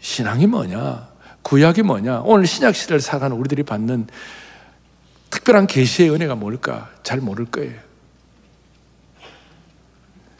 신앙이 0.00 0.46
뭐냐, 0.46 1.08
구약이 1.42 1.82
뭐냐, 1.82 2.22
오늘 2.24 2.46
신약 2.46 2.74
시대를 2.76 3.00
살아가는 3.00 3.36
우리들이 3.36 3.62
받는 3.64 4.06
특별한 5.42 5.66
계시의 5.66 6.10
은혜가 6.10 6.36
뭘까 6.36 6.88
잘 7.02 7.18
모를 7.18 7.46
거예요. 7.46 7.72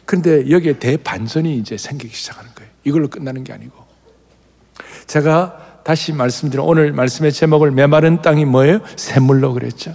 그런데 0.05 0.49
여기에 0.49 0.79
대반전이 0.79 1.57
이제 1.57 1.77
생기기 1.77 2.15
시작하는 2.15 2.49
거예요. 2.55 2.71
이걸로 2.85 3.09
끝나는 3.09 3.43
게 3.43 3.51
아니고. 3.53 3.73
제가 5.07 5.81
다시 5.83 6.13
말씀드린 6.13 6.63
오늘 6.65 6.93
말씀의 6.93 7.33
제목을 7.33 7.71
메마른 7.71 8.21
땅이 8.21 8.45
뭐예요? 8.45 8.79
샘물로 8.95 9.53
그랬죠. 9.53 9.93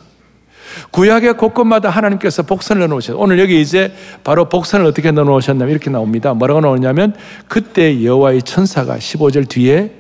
구약의 0.91 1.39
곳곳마다 1.39 1.89
하나님께서 1.89 2.43
복선을 2.43 2.81
넣어놓으셨어요. 2.81 3.19
오늘 3.19 3.39
여기 3.39 3.61
이제 3.61 3.95
바로 4.23 4.49
복선을 4.51 4.85
어떻게 4.85 5.11
넣어놓으셨냐면 5.11 5.71
이렇게 5.71 5.89
나옵니다. 5.89 6.35
뭐라고 6.35 6.61
나오냐면 6.61 7.17
그때 7.49 8.05
여호와의 8.05 8.43
천사가 8.43 8.99
15절 8.99 9.49
뒤에 9.49 9.95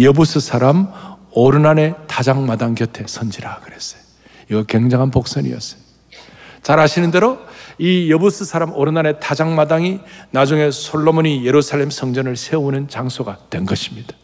여부스 0.00 0.40
사람 0.40 0.88
오르난의 1.32 1.94
다장마당 2.06 2.74
곁에 2.74 3.04
선지라 3.06 3.60
그랬어요. 3.60 4.05
이거 4.50 4.62
굉장한 4.62 5.10
복선이었어요. 5.10 5.80
잘 6.62 6.78
아시는 6.80 7.10
대로 7.10 7.38
이 7.78 8.10
여부스 8.10 8.44
사람 8.44 8.72
오르난의 8.74 9.20
다장마당이 9.20 10.00
나중에 10.30 10.70
솔로몬이 10.70 11.44
예루살렘 11.44 11.90
성전을 11.90 12.36
세우는 12.36 12.88
장소가 12.88 13.38
된 13.50 13.66
것입니다. 13.66 14.14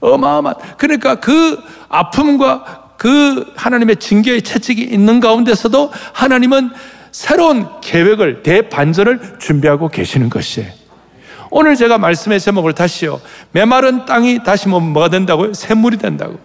어마어마한 0.00 0.76
그러니까 0.76 1.16
그 1.16 1.58
아픔과 1.88 2.94
그 2.96 3.52
하나님의 3.56 3.96
징계의 3.96 4.42
채찍이 4.42 4.82
있는 4.82 5.20
가운데서도 5.20 5.92
하나님은 6.12 6.70
새로운 7.10 7.80
계획을 7.80 8.42
대반전을 8.42 9.38
준비하고 9.38 9.88
계시는 9.88 10.30
것이에요. 10.30 10.70
오늘 11.50 11.76
제가 11.76 11.98
말씀의 11.98 12.40
제목을 12.40 12.72
다시요. 12.72 13.20
메마른 13.52 14.04
땅이 14.04 14.42
다시 14.42 14.68
뭐 14.68 14.80
뭐가 14.80 15.08
된다고요? 15.08 15.54
샘물이 15.54 15.98
된다고. 15.98 16.38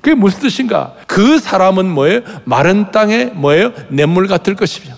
그게 0.00 0.14
무슨 0.14 0.40
뜻인가? 0.40 0.94
그 1.06 1.38
사람은 1.38 1.86
뭐예요? 1.88 2.20
마른 2.44 2.90
땅에 2.90 3.26
뭐예요? 3.26 3.72
냇물 3.88 4.26
같을 4.26 4.54
것이며. 4.54 4.94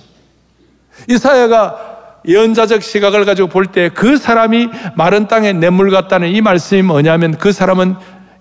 이사야가 1.08 2.20
예언자적 2.26 2.82
시각을 2.82 3.24
가지고 3.24 3.48
볼 3.48 3.66
때 3.66 3.88
그 3.90 4.16
사람이 4.16 4.68
마른 4.96 5.28
땅에 5.28 5.52
냇물 5.52 5.90
같다는 5.90 6.28
이 6.28 6.40
말씀이 6.40 6.82
뭐냐면 6.82 7.36
그 7.38 7.52
사람은 7.52 7.94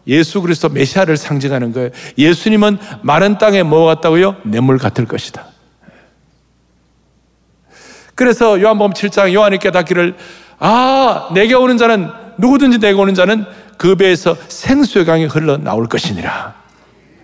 예수 0.07 0.41
그리스도 0.41 0.69
메시아를 0.69 1.17
상징하는 1.17 1.73
거예요. 1.73 1.89
예수님은 2.17 2.77
마른 3.01 3.37
땅에 3.37 3.61
뭐 3.63 3.85
같다고요? 3.85 4.37
냇물 4.43 4.77
같을 4.77 5.05
것이다. 5.05 5.45
그래서 8.15 8.59
요한복음 8.59 8.93
7장 8.93 9.33
요한이 9.33 9.59
깨닫기를 9.59 10.15
아, 10.59 11.29
내게 11.33 11.53
오는 11.53 11.77
자는 11.77 12.09
누구든지 12.39 12.79
내게 12.79 12.93
오는 12.99 13.13
자는 13.13 13.45
그 13.77 13.96
배에서 13.96 14.36
생수의 14.48 15.05
강이 15.05 15.25
흘러 15.25 15.57
나올 15.57 15.88
것이니라. 15.88 16.55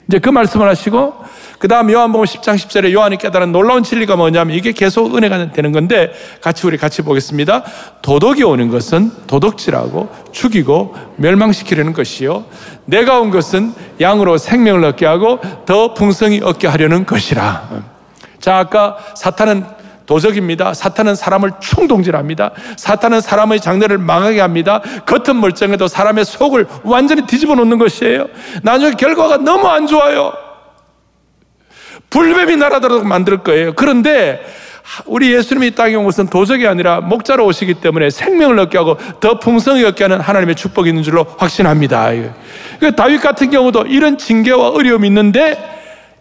이제 0.07 0.19
그 0.19 0.29
말씀을 0.29 0.67
하시고 0.67 1.15
그 1.59 1.69
다음 1.69 1.89
요한복음 1.89 2.25
10장 2.25 2.55
10절에 2.55 2.91
요한이 2.91 3.17
깨달은 3.17 3.53
놀라운 3.53 3.83
진리가 3.83 4.17
뭐냐면 4.17 4.55
이게 4.55 4.73
계속 4.73 5.15
은혜가 5.15 5.53
되는 5.53 5.71
건데 5.71 6.11
같이 6.41 6.67
우리 6.67 6.77
같이 6.77 7.01
보겠습니다. 7.01 7.63
도덕이 8.01 8.43
오는 8.43 8.67
것은 8.67 9.11
도덕질하고 9.27 10.13
죽이고 10.33 10.93
멸망시키려는 11.15 11.93
것이요. 11.93 12.43
내가 12.85 13.21
온 13.21 13.31
것은 13.31 13.73
양으로 14.01 14.37
생명을 14.37 14.83
얻게 14.83 15.05
하고 15.05 15.39
더 15.65 15.93
풍성히 15.93 16.41
얻게 16.43 16.67
하려는 16.67 17.05
것이라. 17.05 17.69
자, 18.41 18.57
아까 18.57 18.97
사탄은 19.15 19.63
도적입니다. 20.05 20.73
사탄은 20.73 21.15
사람을 21.15 21.51
충동질합니다. 21.59 22.51
사탄은 22.77 23.21
사람의 23.21 23.61
장래를 23.61 23.97
망하게 23.97 24.41
합니다. 24.41 24.81
겉은 25.05 25.39
멀쩡해도 25.39 25.87
사람의 25.87 26.25
속을 26.25 26.67
완전히 26.83 27.25
뒤집어 27.25 27.55
놓는 27.55 27.77
것이에요. 27.77 28.27
나중에 28.63 28.91
결과가 28.91 29.37
너무 29.37 29.67
안 29.67 29.87
좋아요. 29.87 30.33
불뱀이 32.09 32.57
날아들도록 32.57 33.07
만들 33.07 33.39
거예요. 33.39 33.73
그런데 33.73 34.43
우리 35.05 35.33
예수님이 35.33 35.71
땅에 35.71 35.95
온 35.95 36.03
것은 36.03 36.27
도적이 36.27 36.67
아니라 36.67 36.99
목자로 37.01 37.45
오시기 37.45 37.75
때문에 37.75 38.09
생명을 38.09 38.59
얻게 38.59 38.77
하고 38.77 38.97
더 39.19 39.39
풍성히 39.39 39.83
얻게 39.85 40.03
하는 40.03 40.19
하나님의 40.19 40.55
축복이 40.55 40.89
있는 40.89 41.03
줄로 41.03 41.25
확신합니다. 41.37 42.11
그 42.79 42.95
다윗 42.95 43.19
같은 43.19 43.49
경우도 43.49 43.83
이런 43.87 44.17
징계와 44.17 44.69
어려움이 44.69 45.07
있는데 45.07 45.57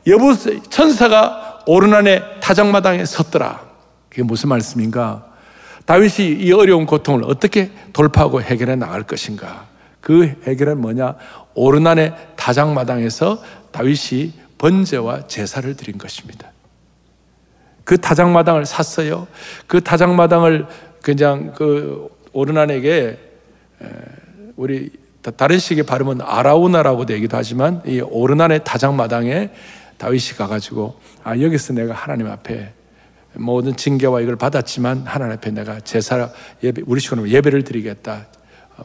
여부 0.06 0.34
천사가 0.70 1.60
오르난의 1.66 2.22
타작마당에 2.40 3.04
섰더라. 3.04 3.71
그게 4.12 4.22
무슨 4.22 4.50
말씀인가? 4.50 5.24
다윗이 5.86 6.42
이 6.42 6.52
어려운 6.52 6.84
고통을 6.84 7.24
어떻게 7.24 7.70
돌파하고 7.94 8.42
해결해 8.42 8.76
나갈 8.76 9.04
것인가? 9.04 9.68
그 10.02 10.38
해결은 10.46 10.82
뭐냐? 10.82 11.16
오르난의 11.54 12.14
타작마당에서 12.36 13.42
다윗이 13.70 14.34
번제와 14.58 15.28
제사를 15.28 15.74
드린 15.76 15.96
것입니다. 15.96 16.52
그 17.84 17.96
타작마당을 17.96 18.66
샀어요. 18.66 19.28
그 19.66 19.80
타작마당을 19.80 20.66
그냥 21.00 21.54
그 21.54 22.06
오르난에게 22.34 23.18
우리 24.56 24.90
다른 25.38 25.58
식의 25.58 25.84
발음은 25.84 26.20
아라우나라고 26.20 27.06
되기도 27.06 27.38
하지만 27.38 27.80
이 27.86 28.02
오르난의 28.02 28.62
타작마당에 28.64 29.48
다윗이 29.96 30.36
가가지고 30.36 31.00
아 31.24 31.38
여기서 31.38 31.72
내가 31.72 31.94
하나님 31.94 32.26
앞에 32.26 32.74
모든 33.34 33.76
징계와 33.76 34.20
이걸 34.20 34.36
받았지만 34.36 35.04
하나님 35.06 35.34
앞에 35.34 35.50
내가 35.50 35.80
제사 35.80 36.30
예배 36.62 36.82
우리 36.86 37.00
식으로 37.00 37.28
예배를 37.28 37.64
드리겠다. 37.64 38.26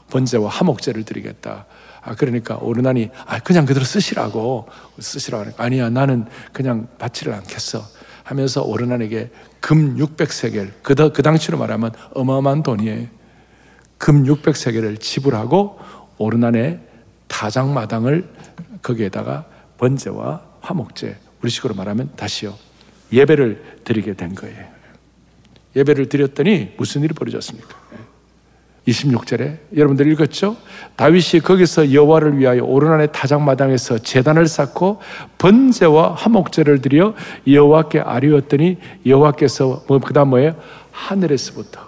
번제와 0.10 0.50
화목제를 0.50 1.04
드리겠다. 1.04 1.66
아 2.02 2.16
그러니까 2.16 2.58
오르나니 2.58 3.10
아 3.26 3.40
그냥 3.40 3.66
그대로 3.66 3.86
쓰시라고 3.86 4.68
쓰시라고 5.00 5.46
하니까 5.46 5.64
아니야 5.64 5.90
나는 5.90 6.26
그냥 6.54 6.88
받지를 6.98 7.34
않겠어 7.34 7.84
하면서 8.24 8.62
오르난에게 8.62 9.32
금 9.60 9.98
600세겔 9.98 10.72
그, 10.84 10.96
그 11.12 11.22
당시로 11.22 11.58
말하면 11.58 11.92
어마어마한 12.14 12.64
돈이에요. 12.64 13.08
금 13.98 14.24
600세겔을 14.24 15.00
지불하고 15.00 15.80
오르난의 16.18 16.80
타작마당을 17.28 18.34
거기에다가 18.82 19.46
번제와 19.78 20.42
화목제 20.62 21.18
우리 21.42 21.50
식으로 21.50 21.76
말하면 21.76 22.12
다시요 22.16 22.56
예배를 23.12 23.82
드리게 23.84 24.14
된 24.14 24.36
거예요. 24.36 24.66
예배를 25.76 26.10
드렸더니 26.10 26.74
무슨 26.78 27.04
일이 27.04 27.14
벌어졌습니까? 27.14 27.88
26절에 28.88 29.58
여러분들 29.76 30.10
읽었죠? 30.14 30.56
다윗이 30.96 31.42
거기서 31.44 31.94
여호와를 31.94 32.38
위하여 32.38 32.64
오르난의 32.64 33.12
타작마당에서 33.12 33.98
제단을 34.00 34.48
쌓고 34.48 35.02
번제와 35.38 36.16
화목제를 36.16 36.82
드려 36.82 37.14
여호와께 37.46 38.00
아뢰었더니 38.00 38.78
여호와께서 39.06 39.84
뭐 39.88 40.00
그다음 40.00 40.30
뭐예요? 40.30 40.56
하늘에서부터 40.92 41.86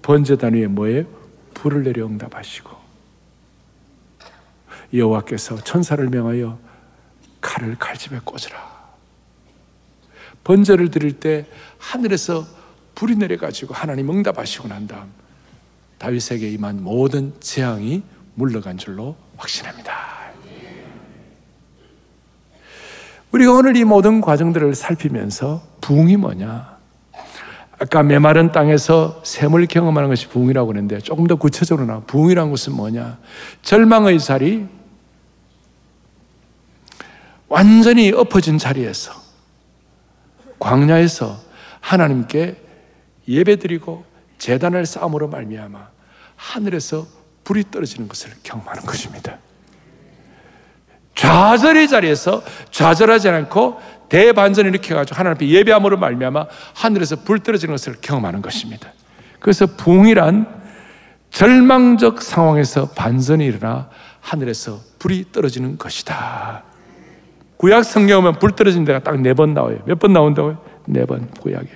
번제단 0.00 0.54
위에 0.54 0.66
뭐예요? 0.66 1.04
불을 1.52 1.82
내려 1.82 2.06
응답하시고 2.06 2.70
여호와께서 4.94 5.56
천사를 5.64 6.04
명하여 6.08 6.58
칼을 7.42 7.76
칼집에 7.78 8.20
꽂으라. 8.24 8.77
번제를 10.48 10.90
드릴 10.90 11.12
때 11.20 11.44
하늘에서 11.76 12.46
불이 12.94 13.16
내려가지고 13.16 13.74
하나님 13.74 14.10
응답하시고 14.10 14.68
난 14.68 14.86
다음 14.86 15.12
다윗에게 15.98 16.50
임한 16.52 16.82
모든 16.82 17.34
재앙이 17.38 18.02
물러간 18.34 18.78
줄로 18.78 19.14
확신합니다. 19.36 19.92
우리가 23.30 23.52
오늘 23.52 23.76
이 23.76 23.84
모든 23.84 24.22
과정들을 24.22 24.74
살피면서 24.74 25.62
부흥이 25.82 26.16
뭐냐? 26.16 26.78
아까 27.78 28.02
메마른 28.02 28.50
땅에서 28.50 29.20
샘을 29.24 29.66
경험하는 29.66 30.08
것이 30.08 30.28
부흥이라고 30.28 30.68
그랬는데 30.68 31.00
조금 31.00 31.26
더 31.26 31.36
구체적으로 31.36 31.86
나 31.86 32.00
부흥이라는 32.00 32.50
것은 32.50 32.74
뭐냐? 32.74 33.18
절망의 33.60 34.18
자리, 34.18 34.66
완전히 37.48 38.12
엎어진 38.12 38.56
자리에서 38.56 39.27
광야에서 40.58 41.38
하나님께 41.80 42.56
예배드리고 43.26 44.04
재단을 44.38 44.86
쌓음으로 44.86 45.28
말미암아 45.28 45.88
하늘에서 46.36 47.06
불이 47.44 47.64
떨어지는 47.70 48.08
것을 48.08 48.30
경험하는 48.42 48.84
것입니다. 48.84 49.38
좌절의 51.14 51.88
자리에서 51.88 52.42
좌절하지 52.70 53.28
않고 53.28 53.80
대반전을 54.08 54.70
일으켜가지고 54.70 55.16
하나님 55.16 55.34
앞에 55.34 55.48
예배함으로 55.48 55.98
말미암아 55.98 56.46
하늘에서 56.74 57.16
불 57.16 57.40
떨어지는 57.40 57.74
것을 57.74 57.96
경험하는 58.00 58.40
것입니다. 58.40 58.92
그래서 59.40 59.66
붕이란 59.66 60.46
절망적 61.30 62.22
상황에서 62.22 62.90
반전이 62.90 63.44
일어나 63.44 63.90
하늘에서 64.20 64.80
불이 64.98 65.26
떨어지는 65.32 65.78
것이다. 65.78 66.64
구약 67.58 67.84
성경 67.84 68.20
오면 68.20 68.38
불 68.38 68.52
떨어진 68.52 68.84
데가 68.84 69.00
딱 69.00 69.16
네 69.20 69.32
번 69.34 69.52
나와요. 69.54 69.78
몇 69.84 69.98
번 69.98 70.12
나온다고요? 70.12 70.58
네 70.86 71.04
번 71.04 71.28
구약에. 71.40 71.68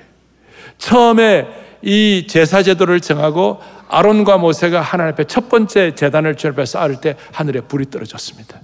처음에 0.78 1.48
이 1.82 2.26
제사 2.28 2.62
제도를 2.62 3.00
정하고 3.00 3.60
아론과 3.88 4.38
모세가 4.38 4.80
하나님 4.80 5.12
앞에 5.12 5.24
첫 5.24 5.48
번째 5.48 5.94
제단을 5.94 6.36
주앞에 6.36 6.64
쌓을 6.64 7.00
때 7.00 7.16
하늘에 7.32 7.60
불이 7.60 7.90
떨어졌습니다. 7.90 8.60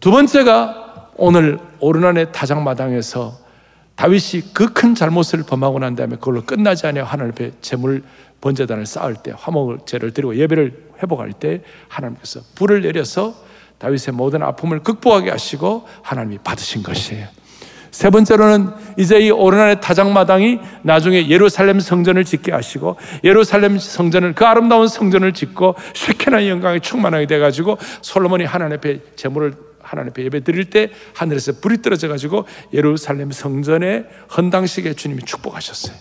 두 0.00 0.10
번째가 0.10 1.10
오늘 1.16 1.58
오르난의 1.80 2.32
타작마당에서 2.32 3.38
다윗이 3.96 4.52
그 4.52 4.74
큰 4.74 4.94
잘못을 4.94 5.44
범하고 5.44 5.78
난 5.78 5.94
다음에 5.96 6.16
그걸로 6.16 6.42
끝나지 6.42 6.86
않아 6.86 7.04
하나님 7.04 7.32
앞에 7.32 7.52
제물 7.62 8.02
번제단을 8.40 8.84
쌓을 8.86 9.14
때 9.14 9.32
화목제를 9.36 10.12
드리고 10.12 10.36
예배를 10.36 10.90
회복할 11.02 11.32
때 11.32 11.62
하나님께서 11.88 12.40
불을 12.56 12.82
내려서 12.82 13.34
다윗의 13.84 14.14
모든 14.14 14.42
아픔을 14.42 14.80
극복하게 14.80 15.30
하시고 15.30 15.86
하나님이 16.02 16.38
받으신 16.42 16.82
것이에요. 16.82 17.26
세 17.90 18.10
번째로는 18.10 18.70
이제 18.96 19.20
이 19.20 19.30
오르난의 19.30 19.80
타작마당이 19.80 20.58
나중에 20.82 21.28
예루살렘 21.28 21.78
성전을 21.78 22.24
짓게 22.24 22.50
하시고 22.50 22.96
예루살렘 23.22 23.78
성전을 23.78 24.32
그 24.34 24.46
아름다운 24.46 24.88
성전을 24.88 25.32
짓고 25.32 25.76
쉐케나 25.94 26.48
영광이 26.48 26.80
충만하게 26.80 27.26
돼 27.26 27.38
가지고 27.38 27.78
솔로몬이 28.00 28.44
하나님 28.44 28.78
앞에 28.78 29.00
제물을 29.16 29.52
하나님 29.80 30.10
앞에 30.10 30.24
예배 30.24 30.44
드릴 30.44 30.70
때 30.70 30.90
하늘에서 31.14 31.52
불이 31.60 31.82
떨어져 31.82 32.08
가지고 32.08 32.46
예루살렘 32.72 33.30
성전의 33.30 34.06
헌당식에 34.34 34.94
주님이 34.94 35.22
축복하셨어요. 35.24 35.94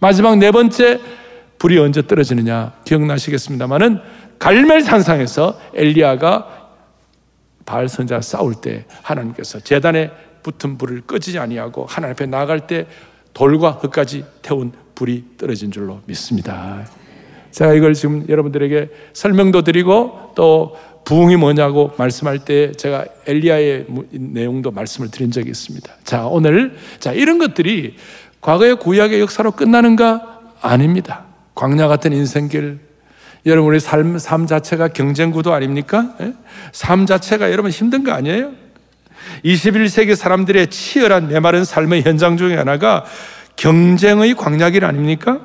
마지막 0.00 0.38
네 0.38 0.52
번째 0.52 1.00
불이 1.58 1.76
언제 1.78 2.06
떨어지느냐 2.06 2.72
기억나시겠습니다만은 2.84 4.00
갈멜 4.38 4.82
산상에서 4.82 5.58
엘리야가 5.74 6.57
바알 7.68 7.86
선자 7.86 8.22
싸울 8.22 8.54
때 8.54 8.86
하나님께서 9.02 9.60
재단에 9.60 10.10
붙은 10.42 10.78
불을 10.78 11.02
꺼지지 11.02 11.38
아니하고 11.38 11.84
하나님 11.84 12.12
앞에 12.12 12.24
나아갈 12.24 12.66
때 12.66 12.86
돌과 13.34 13.72
흙까지 13.72 14.24
태운 14.40 14.72
불이 14.94 15.36
떨어진 15.36 15.70
줄로 15.70 16.00
믿습니다. 16.06 16.86
제가 17.50 17.74
이걸 17.74 17.92
지금 17.92 18.24
여러분들에게 18.26 18.88
설명도 19.12 19.62
드리고 19.64 20.32
또 20.34 20.78
부흥이 21.04 21.36
뭐냐고 21.36 21.92
말씀할 21.98 22.46
때 22.46 22.72
제가 22.72 23.04
엘리야의 23.26 23.86
내용도 24.12 24.70
말씀을 24.70 25.10
드린 25.10 25.30
적이 25.30 25.50
있습니다. 25.50 25.92
자, 26.04 26.26
오늘 26.26 26.74
자, 27.00 27.12
이런 27.12 27.38
것들이 27.38 27.96
과거의 28.40 28.76
구약의 28.76 29.20
역사로 29.20 29.52
끝나는가 29.52 30.40
아닙니다. 30.62 31.26
광야 31.54 31.86
같은 31.86 32.14
인생길 32.14 32.87
여러분 33.46 33.70
우리 33.70 33.80
삶, 33.80 34.18
삶 34.18 34.46
자체가 34.46 34.88
경쟁 34.88 35.30
구도 35.30 35.52
아닙니까? 35.52 36.14
예? 36.20 36.32
삶 36.72 37.06
자체가 37.06 37.50
여러분 37.50 37.70
힘든 37.70 38.04
거 38.04 38.12
아니에요? 38.12 38.52
21세기 39.44 40.14
사람들의 40.14 40.68
치열한 40.68 41.28
메마른 41.28 41.64
삶의 41.64 42.02
현장 42.02 42.36
중에 42.36 42.56
하나가 42.56 43.04
경쟁의 43.56 44.34
광약일 44.34 44.84
아닙니까? 44.84 45.40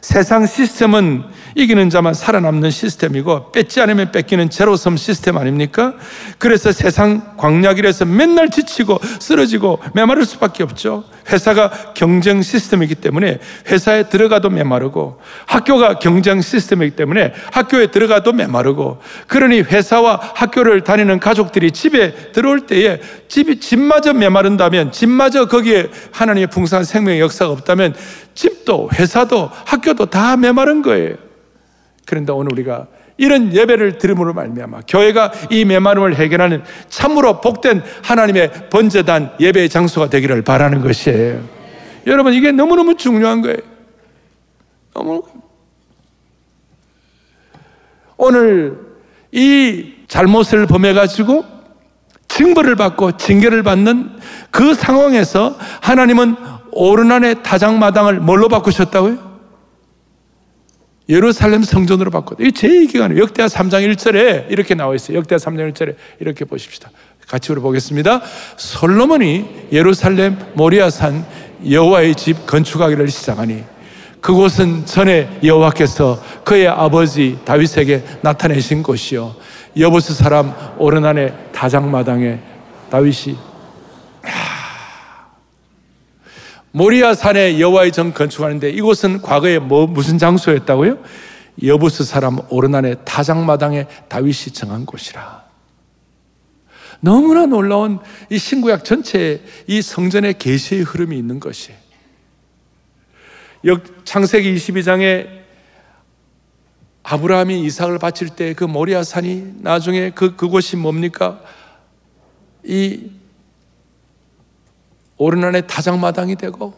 세상 0.00 0.46
시스템은 0.46 1.24
이기는 1.56 1.88
자만 1.88 2.12
살아남는 2.12 2.70
시스템이고 2.70 3.50
뺏지 3.50 3.80
않으면 3.80 4.12
뺏기는 4.12 4.50
제로섬 4.50 4.98
시스템 4.98 5.38
아닙니까? 5.38 5.94
그래서 6.36 6.70
세상 6.70 7.34
광약이라서 7.38 8.04
맨날 8.04 8.50
지치고 8.50 9.00
쓰러지고 9.18 9.80
메마를 9.94 10.26
수밖에 10.26 10.62
없죠. 10.62 11.04
회사가 11.32 11.94
경쟁 11.94 12.42
시스템이기 12.42 12.96
때문에 12.96 13.40
회사에 13.68 14.10
들어가도 14.10 14.50
메마르고 14.50 15.18
학교가 15.46 15.98
경쟁 15.98 16.42
시스템이기 16.42 16.94
때문에 16.94 17.32
학교에 17.52 17.86
들어가도 17.86 18.34
메마르고 18.34 19.00
그러니 19.26 19.62
회사와 19.62 20.20
학교를 20.34 20.84
다니는 20.84 21.20
가족들이 21.20 21.70
집에 21.70 22.32
들어올 22.32 22.66
때에 22.66 23.00
집이 23.28 23.60
집마저 23.60 24.12
메마른다면 24.12 24.92
집마저 24.92 25.46
거기에 25.46 25.88
하나님의 26.12 26.48
풍성한 26.48 26.84
생명의 26.84 27.18
역사가 27.20 27.50
없다면 27.50 27.94
집도 28.34 28.90
회사도 28.92 29.50
학교도 29.64 30.06
다 30.06 30.36
메마른 30.36 30.82
거예요. 30.82 31.25
그런데 32.06 32.32
오늘 32.32 32.52
우리가 32.52 32.86
이런 33.18 33.52
예배를 33.52 33.98
들음으로 33.98 34.32
말미암아 34.32 34.82
교회가 34.88 35.32
이 35.50 35.64
메마름을 35.64 36.16
해결하는 36.16 36.62
참으로 36.88 37.40
복된 37.40 37.82
하나님의 38.02 38.68
번제단 38.70 39.34
예배의 39.40 39.68
장소가 39.68 40.08
되기를 40.08 40.42
바라는 40.42 40.80
것이에요. 40.82 41.40
여러분 42.06 42.32
이게 42.32 42.52
너무너무 42.52 42.96
중요한 42.96 43.42
거예요. 43.42 43.56
너무 44.94 45.22
오늘 48.16 48.78
이 49.32 49.92
잘못을 50.08 50.66
범해 50.66 50.92
가지고 50.94 51.44
징벌을 52.28 52.76
받고 52.76 53.16
징계를 53.16 53.62
받는 53.62 54.18
그 54.50 54.74
상황에서 54.74 55.56
하나님은 55.80 56.36
오르난의 56.72 57.42
타작마당을 57.42 58.20
뭘로 58.20 58.48
바꾸셨다고요? 58.48 59.25
예루살렘 61.08 61.62
성전으로 61.62 62.10
바꿨다. 62.10 62.42
이게 62.42 62.50
제 62.50 62.68
얘기가 62.68 63.04
아니에요. 63.04 63.22
역대하 63.22 63.48
3장 63.48 63.88
1절에 63.94 64.50
이렇게 64.50 64.74
나와 64.74 64.94
있어요. 64.94 65.18
역대하 65.18 65.38
3장 65.38 65.72
1절에 65.72 65.94
이렇게 66.20 66.44
보십시다. 66.44 66.90
같이 67.28 67.52
보겠습니다. 67.52 68.22
솔로몬이 68.56 69.44
예루살렘 69.72 70.38
모리아산 70.54 71.24
여호와의 71.68 72.14
집 72.14 72.46
건축하기를 72.46 73.08
시작하니 73.08 73.64
그곳은 74.20 74.86
전에 74.86 75.38
여호와께서 75.42 76.20
그의 76.44 76.68
아버지 76.68 77.38
다윗에게 77.44 78.02
나타내신 78.22 78.82
곳이요 78.82 79.34
여보스 79.78 80.14
사람 80.14 80.52
오르난의 80.78 81.32
다장마당에 81.52 82.40
다윗이 82.90 83.36
모리아 86.76 87.14
산에 87.14 87.58
여호와의 87.58 87.90
정 87.90 88.12
건축하는데 88.12 88.68
이곳은 88.68 89.22
과거에 89.22 89.58
뭐 89.58 89.86
무슨 89.86 90.18
장소였다고요? 90.18 90.98
여부스 91.64 92.04
사람 92.04 92.38
오르난의 92.50 92.98
타작마당에 93.06 93.86
다윗이 94.10 94.52
정한 94.52 94.84
곳이라. 94.84 95.46
너무나 97.00 97.46
놀라운 97.46 97.98
이 98.28 98.36
신구약 98.36 98.84
전체에 98.84 99.40
이 99.66 99.80
성전의 99.80 100.34
계시의 100.36 100.82
흐름이 100.82 101.16
있는 101.16 101.40
것이. 101.40 101.72
창세기 104.04 104.54
22장에 104.54 105.28
아브라함이 107.04 107.62
이삭을 107.62 107.98
바칠 107.98 108.28
때 108.28 108.52
그 108.52 108.64
모리아 108.64 109.02
산이 109.02 109.54
나중에 109.62 110.10
그 110.10 110.36
그곳이 110.36 110.76
뭡니까? 110.76 111.40
이 112.64 113.12
오르난의 115.18 115.66
타작마당이 115.66 116.36
되고 116.36 116.74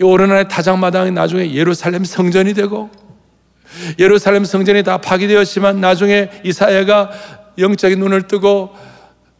이 0.00 0.04
오르난의 0.04 0.48
타작마당이 0.48 1.10
나중에 1.10 1.52
예루살렘 1.54 2.04
성전이 2.04 2.54
되고 2.54 2.90
예루살렘 3.98 4.44
성전이 4.44 4.82
다 4.82 4.98
파괴되었지만 4.98 5.80
나중에 5.80 6.30
이사야가 6.44 7.10
영적인 7.58 7.98
눈을 7.98 8.28
뜨고 8.28 8.74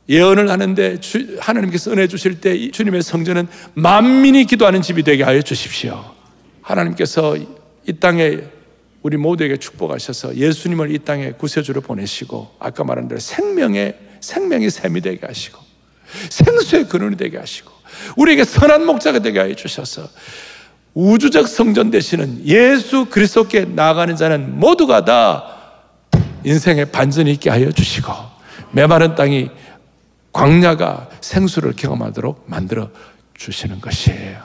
예언을 0.09 0.50
하는데 0.50 1.00
주, 1.00 1.37
하나님께서 1.40 1.92
은혜 1.92 2.07
주실 2.07 2.40
때 2.40 2.70
주님의 2.70 3.02
성전은 3.02 3.48
만민이 3.74 4.44
기도하는 4.44 4.83
집이 4.83 5.02
되게 5.02 5.22
하여 5.22 5.40
주십시오. 5.40 6.04
하나님께서 6.62 7.37
이 7.37 7.92
땅에 8.00 8.40
우리 9.02 9.16
모두에게 9.16 9.57
축복하셔서 9.57 10.37
예수님을 10.37 10.94
이 10.94 10.98
땅에 10.98 11.33
구세주로 11.33 11.83
보내시고 11.83 12.57
아까 12.59 12.85
말한 12.85 13.09
대로 13.09 13.20
생명의 13.20 13.98
생명의 14.20 14.70
샘이 14.70 15.02
되게 15.02 15.26
하시고 15.26 15.59
생수의 16.30 16.88
근원이 16.88 17.16
되게 17.16 17.37
하시고 17.37 17.74
우리에게 18.17 18.45
선한 18.45 18.87
목자가 18.87 19.19
되게 19.21 19.38
하여 19.40 19.55
주셔서 19.55 20.09
우주적 20.95 21.49
성전 21.49 21.90
되시는 21.90 22.47
예수 22.47 23.07
그리스도께 23.07 23.64
나아가는 23.64 24.14
자는 24.17 24.59
모두가 24.59 25.05
다 25.05 25.55
인생의 26.45 26.93
반전이 26.93 27.33
있게 27.33 27.51
하여 27.51 27.73
주시고 27.73 28.12
메마른 28.73 29.14
땅이 29.14 29.51
광야가 30.33 31.09
생수를 31.21 31.75
경험하도록 31.77 32.45
만들어 32.47 32.90
주시는 33.37 33.81
것이에요. 33.81 34.43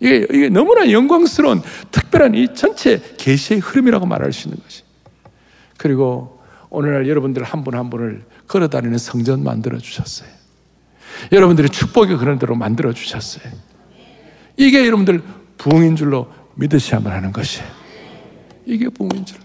이게, 0.00 0.26
이게 0.32 0.48
너무나 0.48 0.90
영광스러운 0.90 1.62
특별한 1.92 2.34
이 2.34 2.52
전체 2.54 3.00
계시의 3.16 3.60
흐름이라고 3.60 4.06
말할 4.06 4.32
수 4.32 4.48
있는 4.48 4.60
것이. 4.62 4.82
그리고 5.76 6.42
오늘날 6.70 7.08
여러분들 7.08 7.44
한 7.44 7.62
분한 7.62 7.84
한 7.84 7.90
분을 7.90 8.24
걸어다니는 8.48 8.98
성전 8.98 9.44
만들어 9.44 9.78
주셨어요. 9.78 10.28
여러분들이 11.30 11.68
축복이 11.68 12.16
그런 12.16 12.38
대로 12.38 12.54
만들어 12.54 12.92
주셨어요. 12.92 13.52
이게 14.56 14.86
여러분들 14.86 15.22
부흥인 15.58 15.96
줄로 15.96 16.28
믿으셔야만 16.54 17.12
하는 17.12 17.32
것이에요. 17.32 17.68
이게 18.66 18.88
부흥인 18.88 19.24
줄. 19.24 19.38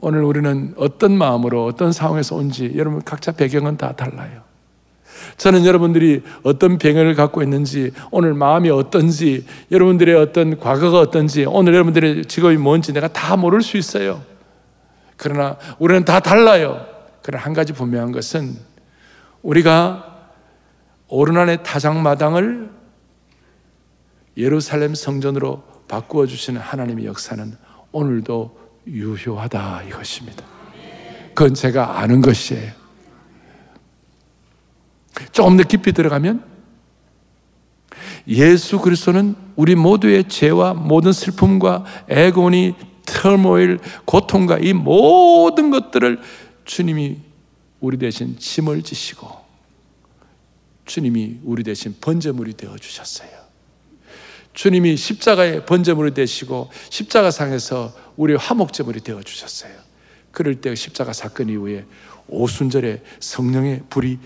오늘 0.00 0.22
우리는 0.22 0.74
어떤 0.76 1.16
마음으로 1.16 1.66
어떤 1.66 1.92
상황에서 1.92 2.36
온지 2.36 2.72
여러분 2.76 3.02
각자 3.02 3.32
배경은 3.32 3.76
다 3.76 3.92
달라요. 3.92 4.42
저는 5.36 5.66
여러분들이 5.66 6.22
어떤 6.42 6.78
병을 6.78 7.14
갖고 7.14 7.42
있는지, 7.42 7.90
오늘 8.10 8.32
마음이 8.32 8.70
어떤지, 8.70 9.44
여러분들의 9.70 10.14
어떤 10.14 10.58
과거가 10.58 10.98
어떤지, 10.98 11.44
오늘 11.44 11.74
여러분들의 11.74 12.24
직업이 12.26 12.56
뭔지 12.56 12.92
내가 12.92 13.08
다 13.08 13.36
모를 13.36 13.60
수 13.60 13.76
있어요. 13.76 14.22
그러나 15.16 15.56
우리는 15.78 16.04
다 16.04 16.20
달라요. 16.20 16.86
그러나 17.22 17.44
한 17.44 17.52
가지 17.52 17.72
분명한 17.72 18.12
것은 18.12 18.56
우리가 19.42 20.30
오르난의 21.08 21.62
타작마당을 21.62 22.70
예루살렘 24.36 24.94
성전으로 24.94 25.62
바꾸어 25.88 26.26
주시는 26.26 26.60
하나님의 26.60 27.04
역사는 27.06 27.56
오늘도 27.92 28.58
유효하다 28.86 29.82
이것입니다. 29.82 30.44
그건 31.34 31.54
제가 31.54 32.00
아는 32.00 32.20
것이에요. 32.20 32.72
조금 35.32 35.56
더 35.56 35.64
깊이 35.64 35.92
들어가면 35.92 36.44
예수 38.28 38.78
그리스도는 38.78 39.34
우리 39.56 39.74
모두의 39.74 40.28
죄와 40.28 40.74
모든 40.74 41.12
슬픔과 41.12 41.84
애곤이 42.08 42.74
터모일, 43.06 43.80
고통과 44.04 44.58
이 44.58 44.72
모든 44.72 45.70
것들을 45.70 46.20
주님이 46.70 47.18
우리 47.80 47.98
대신 47.98 48.38
짐을 48.38 48.82
지시고 48.82 49.28
주님이 50.86 51.40
우리 51.42 51.64
대신 51.64 51.96
번제물이 52.00 52.52
되어 52.52 52.76
주셨어요. 52.78 53.28
주님이 54.54 54.96
십자가의 54.96 55.66
번제물이 55.66 56.14
되시고 56.14 56.70
십자가상에서 56.90 57.92
우리 58.16 58.36
화목제물이 58.36 59.00
되어 59.00 59.20
주셨어요. 59.20 59.72
그럴 60.30 60.60
때 60.60 60.72
십자가 60.76 61.12
사건 61.12 61.48
이후에 61.48 61.86
오순절에 62.28 63.02
성령의 63.18 63.82
불이 63.90 64.18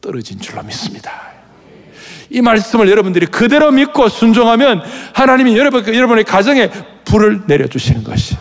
떨어진 0.00 0.40
줄로 0.40 0.60
믿습니다. 0.64 1.30
이 2.30 2.40
말씀을 2.40 2.90
여러분들이 2.90 3.26
그대로 3.26 3.70
믿고 3.70 4.08
순종하면 4.08 4.82
하나님이 5.14 5.56
여러분, 5.56 5.86
여러분의 5.86 6.24
가정에 6.24 6.68
불을 7.04 7.44
내려주시는 7.46 8.02
것이. 8.02 8.34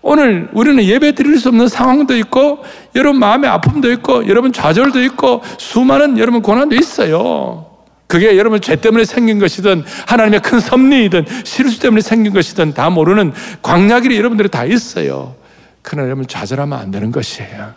오늘 0.00 0.48
우리는 0.52 0.82
예배 0.82 1.12
드릴 1.12 1.38
수 1.38 1.48
없는 1.48 1.68
상황도 1.68 2.16
있고, 2.18 2.64
여러분 2.94 3.18
마음의 3.20 3.50
아픔도 3.50 3.90
있고, 3.92 4.28
여러분 4.28 4.52
좌절도 4.52 5.02
있고, 5.04 5.42
수많은 5.58 6.18
여러분 6.18 6.40
고난도 6.42 6.76
있어요. 6.76 7.66
그게 8.06 8.38
여러분 8.38 8.60
죄 8.60 8.76
때문에 8.76 9.04
생긴 9.04 9.38
것이든, 9.38 9.84
하나님의 10.06 10.40
큰 10.40 10.60
섭리이든, 10.60 11.26
실수 11.44 11.80
때문에 11.80 12.00
생긴 12.00 12.32
것이든 12.32 12.74
다 12.74 12.90
모르는 12.90 13.32
광야길이 13.62 14.16
여러분들이 14.16 14.48
다 14.48 14.64
있어요. 14.64 15.34
그러나 15.82 16.06
여러분 16.06 16.26
좌절하면 16.26 16.78
안 16.78 16.90
되는 16.90 17.10
것이에요. 17.10 17.72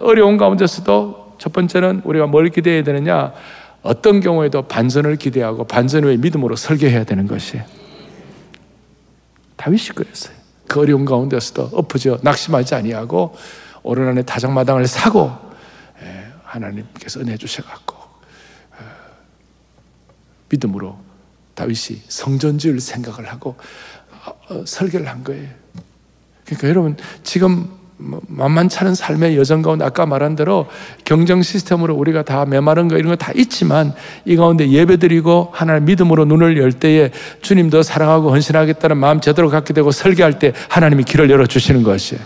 어려운 0.00 0.36
가운데서도 0.36 1.36
첫 1.38 1.52
번째는 1.52 2.02
우리가 2.04 2.26
뭘 2.26 2.48
기대해야 2.50 2.82
되느냐? 2.82 3.32
어떤 3.82 4.20
경우에도 4.20 4.62
반전을 4.62 5.16
기대하고 5.16 5.64
반전 5.64 6.04
후에 6.04 6.16
믿음으로 6.16 6.56
설계해야 6.56 7.04
되는 7.04 7.26
것이에요. 7.26 7.64
다윗이 9.56 9.88
그랬어요. 9.94 10.37
그 10.68 10.80
어려운 10.80 11.04
가운데서도 11.04 11.70
엎어져 11.72 12.18
낙심하지 12.22 12.74
아니하고 12.74 13.34
오른 13.82 14.06
안에 14.08 14.22
다정마당을 14.22 14.86
사고 14.86 15.32
예, 16.02 16.26
하나님께서 16.44 17.20
은혜 17.20 17.36
주셔갖고 17.36 17.96
어, 17.96 18.84
믿음으로 20.50 20.98
다윗이 21.54 22.02
성전 22.08 22.58
지을 22.58 22.80
생각을 22.80 23.32
하고 23.32 23.56
어, 24.24 24.54
어, 24.54 24.64
설계를 24.66 25.08
한 25.08 25.24
거예요. 25.24 25.48
그러니까 26.44 26.68
여러분 26.68 26.96
지금 27.22 27.77
뭐 28.00 28.20
만만찮은 28.28 28.94
삶의 28.94 29.36
여정 29.36 29.60
가운데 29.62 29.84
아까 29.84 30.06
말한 30.06 30.36
대로 30.36 30.66
경정 31.04 31.42
시스템으로 31.42 31.94
우리가 31.96 32.22
다 32.22 32.44
메마른 32.46 32.86
거 32.88 32.96
이런 32.96 33.10
거 33.10 33.16
다 33.16 33.32
있지만 33.34 33.92
이 34.24 34.36
가운데 34.36 34.68
예배드리고 34.70 35.50
하나님 35.52 35.86
믿음으로 35.86 36.24
눈을 36.24 36.56
열 36.58 36.72
때에 36.72 37.10
주님도 37.42 37.82
사랑하고 37.82 38.30
헌신하겠다는 38.30 38.96
마음 38.96 39.20
제대로 39.20 39.50
갖게 39.50 39.74
되고 39.74 39.90
설계할 39.90 40.38
때 40.38 40.52
하나님이 40.68 41.02
길을 41.04 41.28
열어 41.28 41.46
주시는 41.46 41.82
것이에요. 41.82 42.22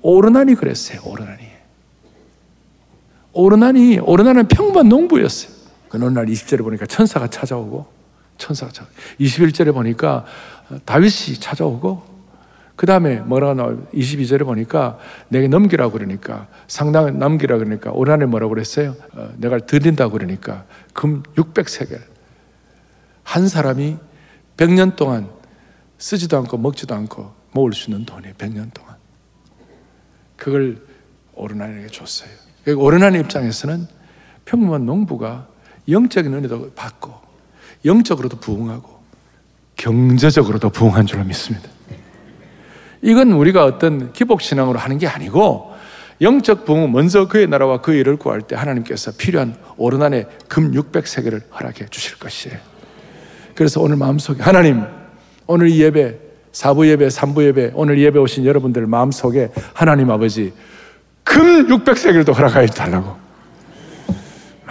오르난이 0.00 0.56
그랬어요. 0.56 1.00
오르난이. 1.04 1.38
오르난이 3.34 3.98
오르난은 4.00 4.48
평범한 4.48 4.88
농부였어요. 4.88 5.52
그 5.88 5.98
어느 5.98 6.06
날 6.06 6.26
20절에 6.26 6.62
보니까 6.62 6.86
천사가 6.86 7.28
찾아오고 7.28 7.86
천사가 8.38 8.72
찾아 8.72 8.88
21절에 9.20 9.72
보니까 9.72 10.24
다윗이 10.84 11.38
찾아오고 11.38 12.11
그 12.76 12.86
다음에 12.86 13.16
뭐라고 13.20 13.54
나와 13.54 13.74
22절에 13.94 14.44
보니까 14.44 14.98
내게 15.28 15.48
넘기라고 15.48 15.92
그러니까 15.92 16.48
상당 16.66 17.18
남기라 17.18 17.58
그러니까 17.58 17.92
올 17.92 18.10
한해 18.10 18.26
뭐라고 18.26 18.50
그랬어요? 18.54 18.96
어, 19.12 19.32
내가 19.36 19.58
드린다고 19.58 20.12
그러니까 20.12 20.64
금 20.94 21.22
600세겔 21.36 22.00
한 23.22 23.48
사람이 23.48 23.96
100년 24.56 24.96
동안 24.96 25.28
쓰지도 25.98 26.36
않고 26.38 26.58
먹지도 26.58 26.94
않고 26.94 27.32
모을 27.52 27.72
수 27.72 27.90
있는 27.90 28.04
돈이 28.04 28.32
100년 28.34 28.72
동안 28.74 28.96
그걸 30.36 30.84
오르난에게 31.34 31.86
줬어요. 31.88 32.30
오르난 32.76 33.14
입장에서는 33.14 33.86
평범한 34.44 34.86
농부가 34.86 35.48
영적인 35.88 36.32
은혜도 36.32 36.72
받고 36.74 37.12
영적으로도 37.84 38.38
부흥하고 38.38 39.02
경제적으로도 39.76 40.70
부흥한 40.70 41.06
줄로 41.06 41.24
믿습니다. 41.24 41.68
이건 43.02 43.32
우리가 43.32 43.64
어떤 43.64 44.12
기복신앙으로 44.12 44.78
하는 44.78 44.98
게 44.98 45.06
아니고 45.06 45.72
영적 46.20 46.64
부흥은 46.64 46.92
먼저 46.92 47.26
그의 47.26 47.48
나라와 47.48 47.80
그 47.80 47.92
일을 47.92 48.16
구할 48.16 48.40
때 48.40 48.54
하나님께서 48.54 49.12
필요한 49.18 49.56
오르난의 49.76 50.26
금 50.48 50.70
600세계를 50.72 51.42
허락해 51.52 51.86
주실 51.90 52.18
것이에요. 52.18 52.56
그래서 53.54 53.80
오늘 53.80 53.96
마음속에 53.96 54.42
하나님 54.42 54.84
오늘 55.46 55.68
이 55.68 55.82
예배 55.82 56.18
4부 56.52 56.86
예배, 56.86 57.08
3부 57.08 57.44
예배, 57.46 57.72
오늘 57.74 57.98
예배 57.98 58.18
오신 58.18 58.44
여러분들 58.44 58.86
마음속에 58.86 59.50
하나님 59.72 60.10
아버지 60.10 60.52
금 61.24 61.66
600세계를 61.66 62.34
허락하여 62.34 62.66
달라고 62.66 63.16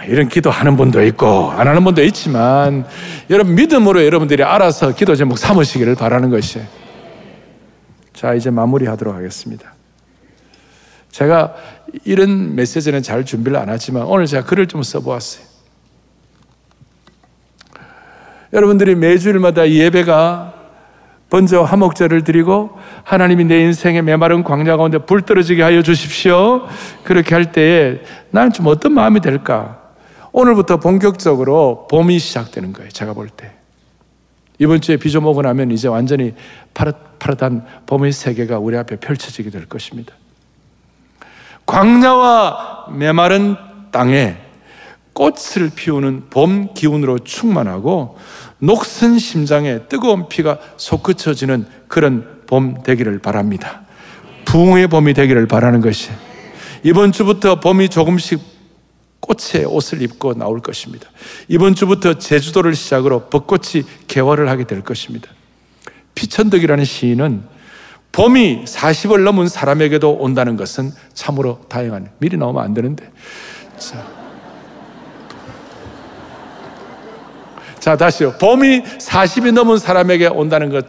이런 0.06 0.28
기도하는 0.28 0.76
분도 0.76 1.02
있고 1.04 1.50
안 1.50 1.68
하는 1.68 1.84
분도 1.84 2.02
있지만 2.02 2.84
여러분 3.30 3.54
믿음으로 3.54 4.04
여러분들이 4.04 4.42
알아서 4.42 4.94
기도 4.94 5.14
제목 5.14 5.38
삼으시기를 5.38 5.94
바라는 5.94 6.30
것이에요. 6.30 6.81
자, 8.22 8.34
이제 8.34 8.50
마무리하도록 8.50 9.16
하겠습니다. 9.16 9.74
제가 11.10 11.56
이런 12.04 12.54
메시지는 12.54 13.02
잘 13.02 13.24
준비를 13.24 13.58
안 13.58 13.68
하지만 13.68 14.04
오늘 14.04 14.26
제가 14.26 14.46
글을 14.46 14.68
좀 14.68 14.84
써보았어요. 14.84 15.44
여러분들이 18.52 18.94
매주일마다 18.94 19.68
예배가 19.68 20.54
번제와 21.30 21.64
화목제를 21.64 22.22
드리고 22.22 22.70
하나님이 23.02 23.44
내 23.44 23.60
인생의 23.62 24.02
메마른 24.02 24.44
광야 24.44 24.76
가운데 24.76 24.98
불 24.98 25.22
떨어지게 25.22 25.60
하여 25.60 25.82
주십시오. 25.82 26.68
그렇게 27.02 27.34
할 27.34 27.50
때에 27.50 28.02
나는 28.30 28.52
좀 28.52 28.68
어떤 28.68 28.92
마음이 28.92 29.18
될까? 29.18 29.82
오늘부터 30.30 30.76
본격적으로 30.76 31.88
봄이 31.90 32.20
시작되는 32.20 32.72
거예요. 32.72 32.88
제가 32.90 33.14
볼 33.14 33.28
때. 33.30 33.61
이번 34.62 34.80
주에 34.80 34.96
오고 34.96 35.42
나면 35.42 35.72
이제 35.72 35.88
완전히 35.88 36.34
파릇파릇한 36.72 37.66
봄의 37.86 38.12
세계가 38.12 38.60
우리 38.60 38.76
앞에 38.76 38.94
펼쳐지게 38.94 39.50
될 39.50 39.66
것입니다. 39.66 40.14
광야와 41.66 42.86
메마른 42.92 43.56
땅에 43.90 44.36
꽃을 45.14 45.72
피우는 45.74 46.30
봄 46.30 46.74
기운으로 46.74 47.18
충만하고 47.18 48.16
녹슨 48.60 49.18
심장에 49.18 49.80
뜨거운 49.88 50.28
피가 50.28 50.60
솟구쳐지는 50.76 51.66
그런 51.88 52.42
봄 52.46 52.84
되기를 52.84 53.18
바랍니다. 53.18 53.80
부흥의 54.44 54.86
봄이 54.86 55.12
되기를 55.14 55.48
바라는 55.48 55.80
것이 55.80 56.10
이번 56.84 57.10
주부터 57.10 57.58
봄이 57.58 57.88
조금씩 57.88 58.51
꽃의 59.22 59.64
옷을 59.64 60.02
입고 60.02 60.34
나올 60.34 60.60
것입니다. 60.60 61.08
이번 61.48 61.74
주부터 61.74 62.18
제주도를 62.18 62.74
시작으로 62.74 63.30
벚꽃이 63.30 63.84
개화를 64.08 64.50
하게 64.50 64.64
될 64.64 64.82
것입니다. 64.82 65.30
피천덕이라는 66.14 66.84
시인은 66.84 67.44
봄이 68.12 68.64
40을 68.66 69.22
넘은 69.22 69.48
사람에게도 69.48 70.12
온다는 70.12 70.56
것은 70.56 70.92
참으로 71.14 71.62
다행한 71.70 72.10
미리 72.18 72.36
나오면 72.36 72.62
안 72.62 72.74
되는데. 72.74 73.10
자, 73.78 74.06
자 77.80 77.96
다시요. 77.96 78.36
봄이 78.38 78.82
40이 78.82 79.52
넘은 79.52 79.78
사람에게 79.78 80.26
온다는 80.26 80.68
것 80.68 80.88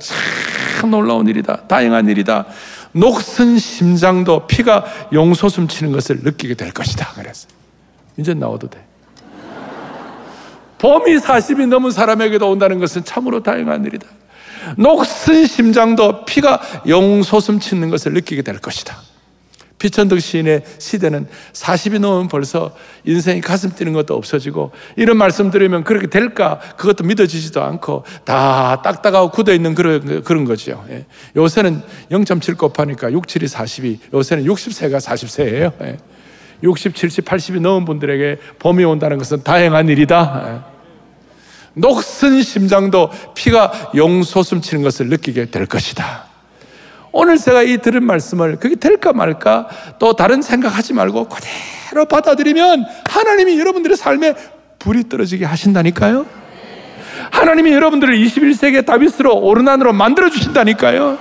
참 0.84 0.92
놀라운 0.92 1.30
일이다. 1.30 1.62
다행한 1.68 2.10
일이다. 2.10 2.46
녹슨 2.92 3.58
심장도 3.58 4.48
피가 4.48 4.84
용솟음 5.14 5.70
치는 5.70 5.94
것을 5.94 6.20
느끼게 6.24 6.56
될 6.56 6.74
것이다. 6.74 7.14
그랬어요 7.14 7.63
이제 8.18 8.34
나와도 8.34 8.70
돼. 8.70 8.84
봄이 10.80 11.16
40이 11.16 11.68
넘은 11.68 11.92
사람에게도 11.92 12.50
온다는 12.50 12.80
것은 12.80 13.06
참으로 13.06 13.42
다행한 13.42 13.86
일이다. 13.86 14.06
녹슨 14.78 15.46
심장도 15.46 16.26
피가 16.26 16.62
용솟음 16.88 17.60
치는 17.60 17.90
것을 17.90 18.14
느끼게 18.14 18.42
될 18.42 18.60
것이다. 18.60 18.98
피천덕 19.84 20.22
시인의 20.22 20.64
시대는 20.78 21.28
40이 21.52 22.00
넘으면 22.00 22.30
벌써 22.30 22.74
인생이 23.04 23.42
가슴 23.42 23.76
뛰는 23.76 23.92
것도 23.92 24.16
없어지고 24.16 24.72
이런 24.96 25.18
말씀 25.18 25.52
들으면 25.52 25.84
그렇게 25.84 26.08
될까 26.08 26.60
그것도 26.78 27.04
믿어지지도 27.04 27.62
않고 27.62 28.06
다 28.24 28.82
딱딱하고 28.82 29.32
굳어있는 29.32 29.76
그런, 29.76 30.24
그런 30.24 30.46
거죠. 30.46 30.86
예. 30.90 31.06
요새는 31.36 31.82
0.7 32.12 32.58
곱하니까 32.58 33.12
6, 33.12 33.26
7이 33.26 33.54
40이 33.54 34.00
요새는 34.14 34.46
60세가 34.46 35.02
40세예요. 35.02 35.98
예. 36.62 36.64
60, 36.64 36.96
70, 36.96 37.26
80이 37.26 37.62
넘은 37.62 37.86
분들에게 37.86 38.38
봄이 38.60 38.84
온다는 38.84 39.18
것은 39.18 39.44
다행한 39.44 39.90
일이다. 39.90 40.44
예. 40.48 40.74
녹슨 41.76 42.42
심장도 42.42 43.10
피가 43.34 43.92
용솟음 43.96 44.62
치는 44.62 44.84
것을 44.84 45.08
느끼게 45.08 45.46
될 45.46 45.66
것이다. 45.66 46.26
오늘 47.12 47.38
제가 47.38 47.62
이 47.62 47.78
들은 47.78 48.04
말씀을 48.04 48.58
그게 48.58 48.76
될까 48.76 49.14
말까 49.14 49.68
또 50.00 50.14
다른 50.14 50.42
생각하지 50.42 50.94
말고 50.94 51.30
그대로 51.30 52.06
받아들이면 52.06 52.86
하나님이 53.06 53.60
여러분들의 53.60 53.98
삶에 53.98 54.34
불이 54.80 55.10
떨어지게 55.10 55.46
하신다니까요. 55.46 56.26
하나님이 57.32 57.72
여러분들을 57.72 58.18
21세기의 58.18 58.86
다윗으로 58.86 59.38
오르난으로 59.38 59.94
만들어 59.94 60.30
주신다니까요. 60.30 61.18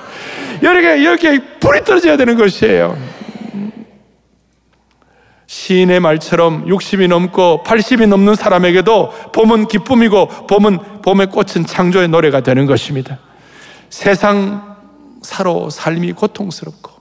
여기에 0.62 1.05
여기에 1.05 1.38
불이 1.61 1.85
떨어져야 1.85 2.16
되는 2.16 2.37
것이에요. 2.37 2.97
시인의 5.53 6.01
말처럼 6.01 6.65
60이 6.65 7.09
넘고 7.09 7.62
80이 7.67 8.09
넘는 8.09 8.37
사람에게도 8.37 9.12
봄은 9.35 9.69
기쁨이고 9.69 10.47
봄은 10.47 11.03
봄의 11.03 11.27
꽃은 11.27 11.67
창조의 11.67 12.09
노래가 12.09 12.41
되는 12.41 12.65
것입니다. 12.65 13.19
세상사로 13.91 15.69
삶이 15.69 16.12
고통스럽고 16.12 16.93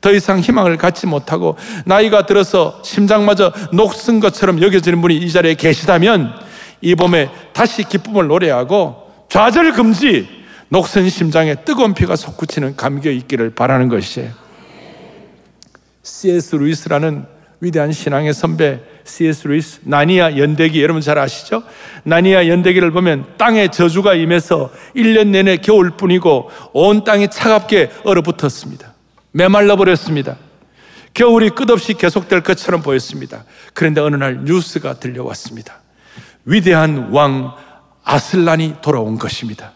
더 0.00 0.12
이상 0.14 0.40
희망을 0.40 0.78
갖지 0.78 1.06
못하고 1.06 1.58
나이가 1.84 2.24
들어서 2.24 2.80
심장마저 2.82 3.52
녹슨 3.74 4.18
것처럼 4.18 4.62
여겨지는 4.62 5.02
분이 5.02 5.18
이 5.18 5.30
자리에 5.30 5.52
계시다면 5.52 6.32
이 6.80 6.94
봄에 6.94 7.30
다시 7.52 7.82
기쁨을 7.82 8.28
노래하고 8.28 9.10
좌절 9.28 9.72
금지 9.72 10.26
녹슨 10.70 11.10
심장에 11.10 11.54
뜨거운 11.66 11.92
피가 11.92 12.16
솟구치는 12.16 12.76
감격이 12.76 13.14
있기를 13.18 13.50
바라는 13.50 13.88
것이에요. 13.88 14.30
C.S. 16.02 16.56
루이스라는 16.56 17.37
위대한 17.60 17.90
신앙의 17.92 18.34
선배 18.34 18.80
C.S. 19.04 19.48
루이스 19.48 19.80
나니아 19.82 20.36
연대기 20.36 20.80
여러분 20.82 21.02
잘 21.02 21.18
아시죠? 21.18 21.62
나니아 22.04 22.46
연대기를 22.46 22.90
보면 22.92 23.24
땅에 23.36 23.68
저주가 23.68 24.14
임해서 24.14 24.70
1년 24.94 25.28
내내 25.28 25.56
겨울뿐이고 25.56 26.50
온 26.72 27.04
땅이 27.04 27.28
차갑게 27.30 27.90
얼어붙었습니다. 28.04 28.94
메말라 29.32 29.76
버렸습니다. 29.76 30.36
겨울이 31.14 31.50
끝없이 31.50 31.94
계속될 31.94 32.42
것처럼 32.42 32.82
보였습니다. 32.82 33.44
그런데 33.74 34.00
어느 34.00 34.14
날 34.14 34.44
뉴스가 34.44 35.00
들려왔습니다. 35.00 35.80
위대한 36.44 37.08
왕 37.10 37.54
아슬란이 38.04 38.76
돌아온 38.82 39.18
것입니다. 39.18 39.72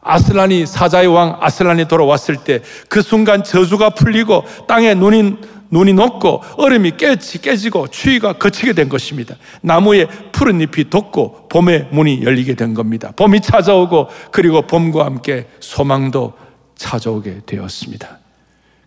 아슬란이 0.00 0.66
사자의 0.66 1.08
왕 1.08 1.38
아슬란이 1.40 1.86
돌아왔을 1.88 2.36
때 2.36 2.62
그 2.88 3.02
순간 3.02 3.44
저주가 3.44 3.90
풀리고 3.90 4.44
땅에 4.66 4.94
눈이 4.94 5.36
눈이 5.70 5.92
녹고 5.94 6.42
얼음이 6.58 6.92
깨지, 6.96 7.40
깨지고 7.40 7.88
추위가 7.88 8.34
거치게 8.34 8.72
된 8.72 8.88
것입니다. 8.88 9.36
나무에 9.62 10.06
푸른 10.32 10.60
잎이 10.60 10.90
돋고 10.90 11.48
봄의 11.48 11.88
문이 11.92 12.22
열리게 12.22 12.54
된 12.54 12.74
겁니다. 12.74 13.12
봄이 13.16 13.40
찾아오고 13.40 14.08
그리고 14.30 14.62
봄과 14.62 15.04
함께 15.04 15.48
소망도 15.60 16.34
찾아오게 16.76 17.42
되었습니다. 17.46 18.18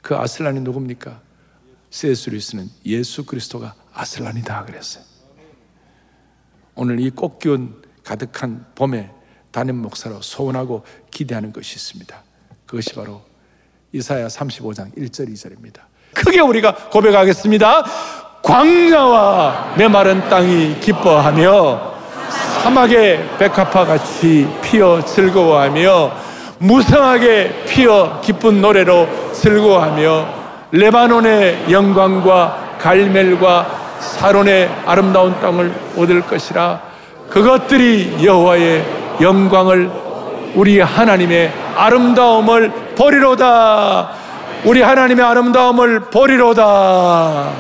그 0.02 0.16
아슬란이 0.16 0.62
누굽니까? 0.62 1.22
세스 1.90 2.30
루이스는 2.30 2.70
예수 2.86 3.26
그리스도가 3.26 3.76
아슬란이다 3.94 4.66
그랬어요. 4.66 5.04
오늘 6.76 7.00
이 7.00 7.10
꽃기운 7.10 7.82
가득한 8.04 8.66
봄에 8.76 9.12
담임 9.52 9.78
목사로 9.78 10.22
소원하고 10.22 10.84
기대하는 11.12 11.52
것이 11.52 11.76
있습니다. 11.76 12.24
그것이 12.66 12.94
바로 12.94 13.22
이사야 13.92 14.28
35장 14.28 14.96
1절 14.96 15.30
2절입니다. 15.30 15.89
크게 16.14 16.40
우리가 16.40 16.74
고백하겠습니다. 16.90 17.84
광야와 18.42 19.74
메마른 19.78 20.28
땅이 20.30 20.80
기뻐하며 20.80 21.90
사막의 22.62 23.30
백합화 23.38 23.86
같이 23.86 24.48
피어 24.62 25.04
즐거워하며 25.04 26.12
무성하게 26.60 27.64
피어 27.68 28.20
기쁜 28.22 28.62
노래로 28.62 29.08
즐거워하며 29.34 30.28
레바논의 30.72 31.72
영광과 31.72 32.76
갈멜과 32.80 33.68
사론의 34.00 34.70
아름다운 34.86 35.40
땅을 35.40 35.74
얻을 35.98 36.22
것이라 36.22 36.82
그것들이 37.30 38.24
여호와의 38.24 38.86
영광을 39.22 39.90
우리 40.56 40.80
하나님의 40.80 41.52
아름다움을 41.76 42.72
버리로다 42.96 44.19
우리 44.66 44.82
하나님의 44.82 45.24
아름다움을 45.24 46.10
보리로다. 46.10 47.54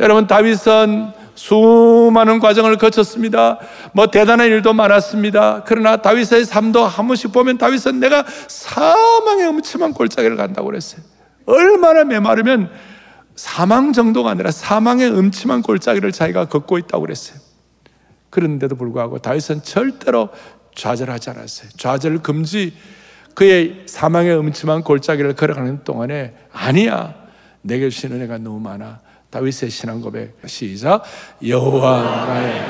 여러분 0.00 0.26
다윗은 0.26 1.12
수많은 1.34 2.40
과정을 2.40 2.76
거쳤습니다. 2.76 3.58
뭐 3.92 4.08
대단한 4.08 4.48
일도 4.48 4.74
많았습니다. 4.74 5.64
그러나 5.66 5.96
다윗의 5.96 6.44
삶도 6.44 6.84
한 6.84 7.06
번씩 7.06 7.32
보면 7.32 7.56
다윗은 7.56 8.00
내가 8.00 8.24
사망의 8.48 9.48
음침한 9.48 9.94
골짜기를 9.94 10.36
간다고 10.36 10.66
그랬어요. 10.66 11.00
얼마나 11.46 12.04
메마르면 12.04 12.70
사망 13.34 13.92
정도가 13.92 14.30
아니라 14.30 14.50
사망의 14.50 15.10
음침한 15.10 15.62
골짜기를 15.62 16.12
자기가 16.12 16.46
걷고 16.46 16.76
있다고 16.78 17.02
그랬어요. 17.02 17.38
그런데도 18.28 18.76
불구하고 18.76 19.18
다윗은 19.18 19.62
절대로 19.62 20.28
좌절하지 20.74 21.30
않았어요. 21.30 21.70
좌절 21.78 22.22
금지 22.22 22.74
그의 23.36 23.82
사망의 23.84 24.34
음침한 24.38 24.82
골짜기를 24.82 25.34
걸어가는 25.34 25.84
동안에 25.84 26.32
아니야. 26.54 27.14
내게 27.60 27.90
주신 27.90 28.12
은혜가 28.12 28.38
너무 28.38 28.58
많아. 28.60 29.00
다윗의 29.28 29.68
신앙 29.68 30.00
고백 30.00 30.38
시작. 30.46 31.02
여호와 31.46 32.26
나의 32.28 32.62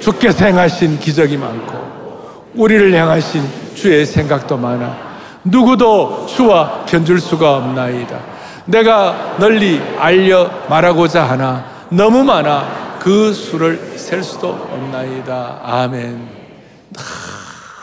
주께서 0.00 0.46
행하신 0.46 0.98
기적이 0.98 1.36
많고 1.36 2.50
우리를 2.56 2.92
향하신 2.92 3.42
주의 3.74 4.04
생각도 4.04 4.56
많아. 4.56 5.20
누구도 5.44 6.26
주와 6.26 6.84
견줄 6.86 7.20
수가 7.20 7.58
없나이다. 7.58 8.18
내가 8.64 9.36
널리 9.38 9.80
알려 9.96 10.50
말하고자 10.68 11.22
하나 11.22 11.86
너무 11.90 12.24
많아 12.24 12.98
그 12.98 13.32
수를 13.32 13.96
셀 13.96 14.24
수도 14.24 14.48
없나이다. 14.48 15.60
아멘 15.62 16.39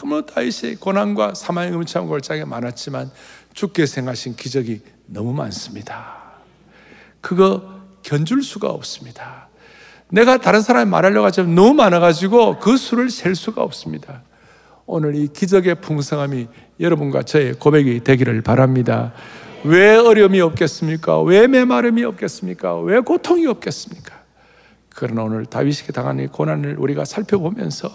너무 0.07 0.25
다윗의 0.25 0.77
고난과 0.77 1.33
사망의 1.33 1.73
음침한 1.73 2.07
골짜기가 2.07 2.45
많았지만 2.45 3.11
주께서 3.53 3.99
행하신 3.99 4.37
기적이 4.37 4.81
너무 5.05 5.33
많습니다. 5.33 6.15
그거 7.19 7.81
견줄 8.03 8.41
수가 8.41 8.69
없습니다. 8.69 9.49
내가 10.09 10.37
다른 10.37 10.61
사람이 10.61 10.89
말하려고 10.89 11.25
하지만 11.25 11.55
너무 11.55 11.73
많아가지고 11.73 12.59
그 12.59 12.77
수를 12.77 13.09
셀 13.09 13.35
수가 13.35 13.61
없습니다. 13.61 14.23
오늘 14.85 15.13
이 15.15 15.27
기적의 15.27 15.81
풍성함이 15.81 16.47
여러분과 16.79 17.23
저의 17.23 17.55
고백이 17.55 18.05
되기를 18.05 18.41
바랍니다. 18.43 19.11
왜 19.65 19.97
어려움이 19.97 20.39
없겠습니까? 20.39 21.21
왜 21.23 21.47
메마름이 21.47 22.05
없겠습니까? 22.05 22.79
왜 22.79 23.01
고통이 23.01 23.45
없겠습니까? 23.47 24.15
그러나 24.89 25.23
오늘 25.23 25.45
다윗에게 25.45 25.91
당한 25.91 26.21
이 26.21 26.27
고난을 26.27 26.77
우리가 26.79 27.03
살펴보면서 27.03 27.91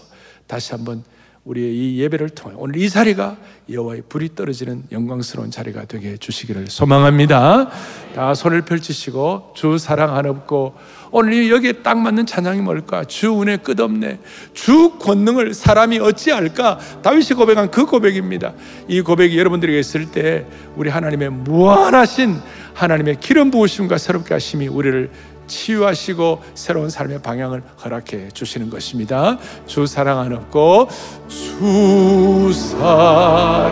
다시 0.46 0.72
한번 0.72 1.02
우리의 1.44 1.74
이 1.74 2.00
예배를 2.00 2.30
통해 2.30 2.54
오늘 2.56 2.76
이 2.76 2.88
자리가 2.88 3.36
여호와의 3.68 4.02
불이 4.08 4.36
떨어지는 4.36 4.84
영광스러운 4.92 5.50
자리가 5.50 5.86
되게 5.86 6.10
해주시기를 6.12 6.68
소망합니다. 6.68 7.68
다 8.14 8.34
손을 8.34 8.62
펼치시고 8.62 9.54
주 9.56 9.76
사랑 9.76 10.14
하나없고 10.14 10.74
오늘 11.10 11.50
여기에 11.50 11.72
딱 11.82 11.98
맞는 11.98 12.26
찬양이 12.26 12.60
뭘까? 12.60 13.04
주 13.04 13.42
은혜 13.42 13.56
끝없네. 13.56 14.20
주 14.54 14.98
권능을 15.00 15.52
사람이 15.52 15.98
어찌할까? 15.98 16.78
다윗이 17.02 17.30
고백한 17.30 17.72
그 17.72 17.86
고백입니다. 17.86 18.54
이 18.86 19.00
고백이 19.00 19.36
여러분들에게 19.36 19.78
있을 19.80 20.12
때 20.12 20.46
우리 20.76 20.90
하나님의 20.90 21.30
무한하신 21.30 22.36
하나님의 22.74 23.18
기름 23.20 23.50
부으심과 23.50 23.98
새롭게 23.98 24.32
하심이 24.34 24.68
우리를 24.68 25.10
치유하시고 25.46 26.42
새로운 26.54 26.90
삶의 26.90 27.22
방향을 27.22 27.62
허락해 27.84 28.30
주시는 28.30 28.70
것입니다. 28.70 29.38
주 29.66 29.86
사랑 29.86 30.18
안 30.18 30.32
없고 30.32 30.88
주 31.28 32.50
사랑아 32.52 33.62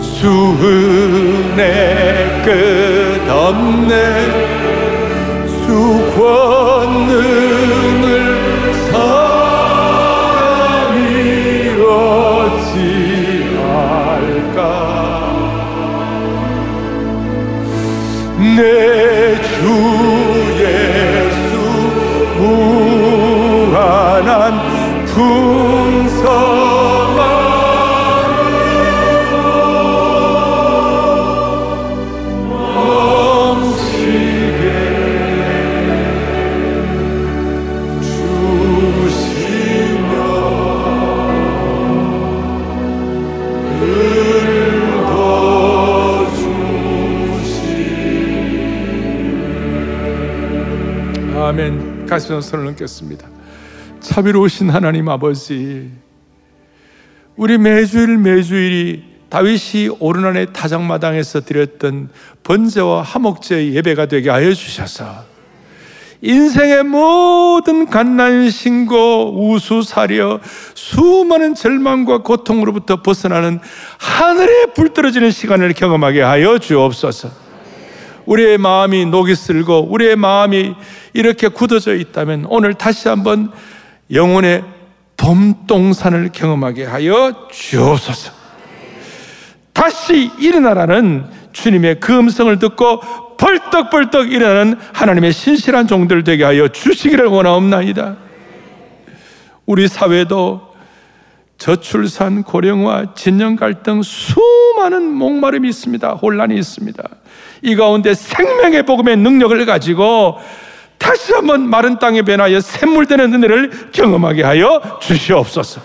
주 0.00 0.28
은혜 0.62 2.42
끝없네 2.44 4.46
주 5.66 6.14
권능을 6.16 8.35
내 18.56 18.95
가슴에 52.06 52.40
손을 52.40 52.66
얹겠습니다. 52.68 53.28
자비로우신 54.00 54.70
하나님 54.70 55.08
아버지, 55.08 55.90
우리 57.36 57.58
매주일 57.58 58.16
매주일이 58.18 59.04
다윗이 59.28 59.96
오르난의 59.98 60.52
타작마당에서 60.52 61.40
드렸던 61.40 62.10
번제와 62.44 63.02
하목제 63.02 63.72
예배가 63.72 64.06
되게 64.06 64.30
하여 64.30 64.54
주셔서 64.54 65.24
인생의 66.22 66.84
모든 66.84 67.86
갓난 67.86 68.48
신고 68.50 69.50
우수 69.50 69.82
사려 69.82 70.40
수많은 70.74 71.54
절망과 71.54 72.22
고통으로부터 72.22 73.02
벗어나는 73.02 73.60
하늘에 73.98 74.66
불 74.74 74.94
떨어지는 74.94 75.30
시간을 75.30 75.74
경험하게 75.74 76.22
하여 76.22 76.58
주옵소서. 76.58 77.45
우리의 78.26 78.58
마음이 78.58 79.06
녹이 79.06 79.34
슬고 79.34 79.88
우리의 79.90 80.16
마음이 80.16 80.74
이렇게 81.12 81.48
굳어져 81.48 81.94
있다면 81.94 82.46
오늘 82.48 82.74
다시 82.74 83.08
한번 83.08 83.50
영혼의 84.12 84.64
봄동산을 85.16 86.30
경험하게 86.32 86.84
하여 86.84 87.48
주옵소서. 87.50 88.32
다시 89.72 90.30
일어나라는 90.38 91.26
주님의 91.52 92.00
그 92.00 92.16
음성을 92.16 92.58
듣고 92.58 93.00
벌떡벌떡 93.36 94.32
일어나는 94.32 94.76
하나님의 94.92 95.32
신실한 95.32 95.86
종들 95.86 96.24
되게 96.24 96.44
하여 96.44 96.68
주시기를 96.68 97.26
원하옵나이다. 97.26 98.16
우리 99.66 99.88
사회도 99.88 100.74
저출산, 101.58 102.42
고령화, 102.42 103.14
진영 103.14 103.56
갈등, 103.56 104.02
수많은 104.02 105.12
목마름이 105.12 105.68
있습니다. 105.68 106.10
혼란이 106.14 106.54
있습니다. 106.56 107.02
이 107.66 107.74
가운데 107.74 108.14
생명의 108.14 108.84
복음의 108.84 109.16
능력을 109.16 109.66
가지고 109.66 110.38
다시 110.98 111.32
한번 111.32 111.68
마른 111.68 111.98
땅에 111.98 112.22
변하여 112.22 112.60
샘물되는 112.60 113.34
은혜를 113.34 113.90
경험하게 113.90 114.44
하여 114.44 114.80
주시옵소서. 115.02 115.80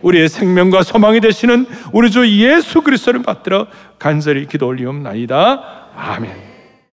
우리의 0.00 0.30
생명과 0.30 0.82
소망이 0.82 1.20
되시는 1.20 1.66
우리 1.92 2.10
주 2.10 2.26
예수 2.26 2.80
그리스도를 2.80 3.22
받들어 3.22 3.66
간절히 3.98 4.46
기도 4.46 4.68
올리옵나이다. 4.68 5.62
아멘. 5.94 6.55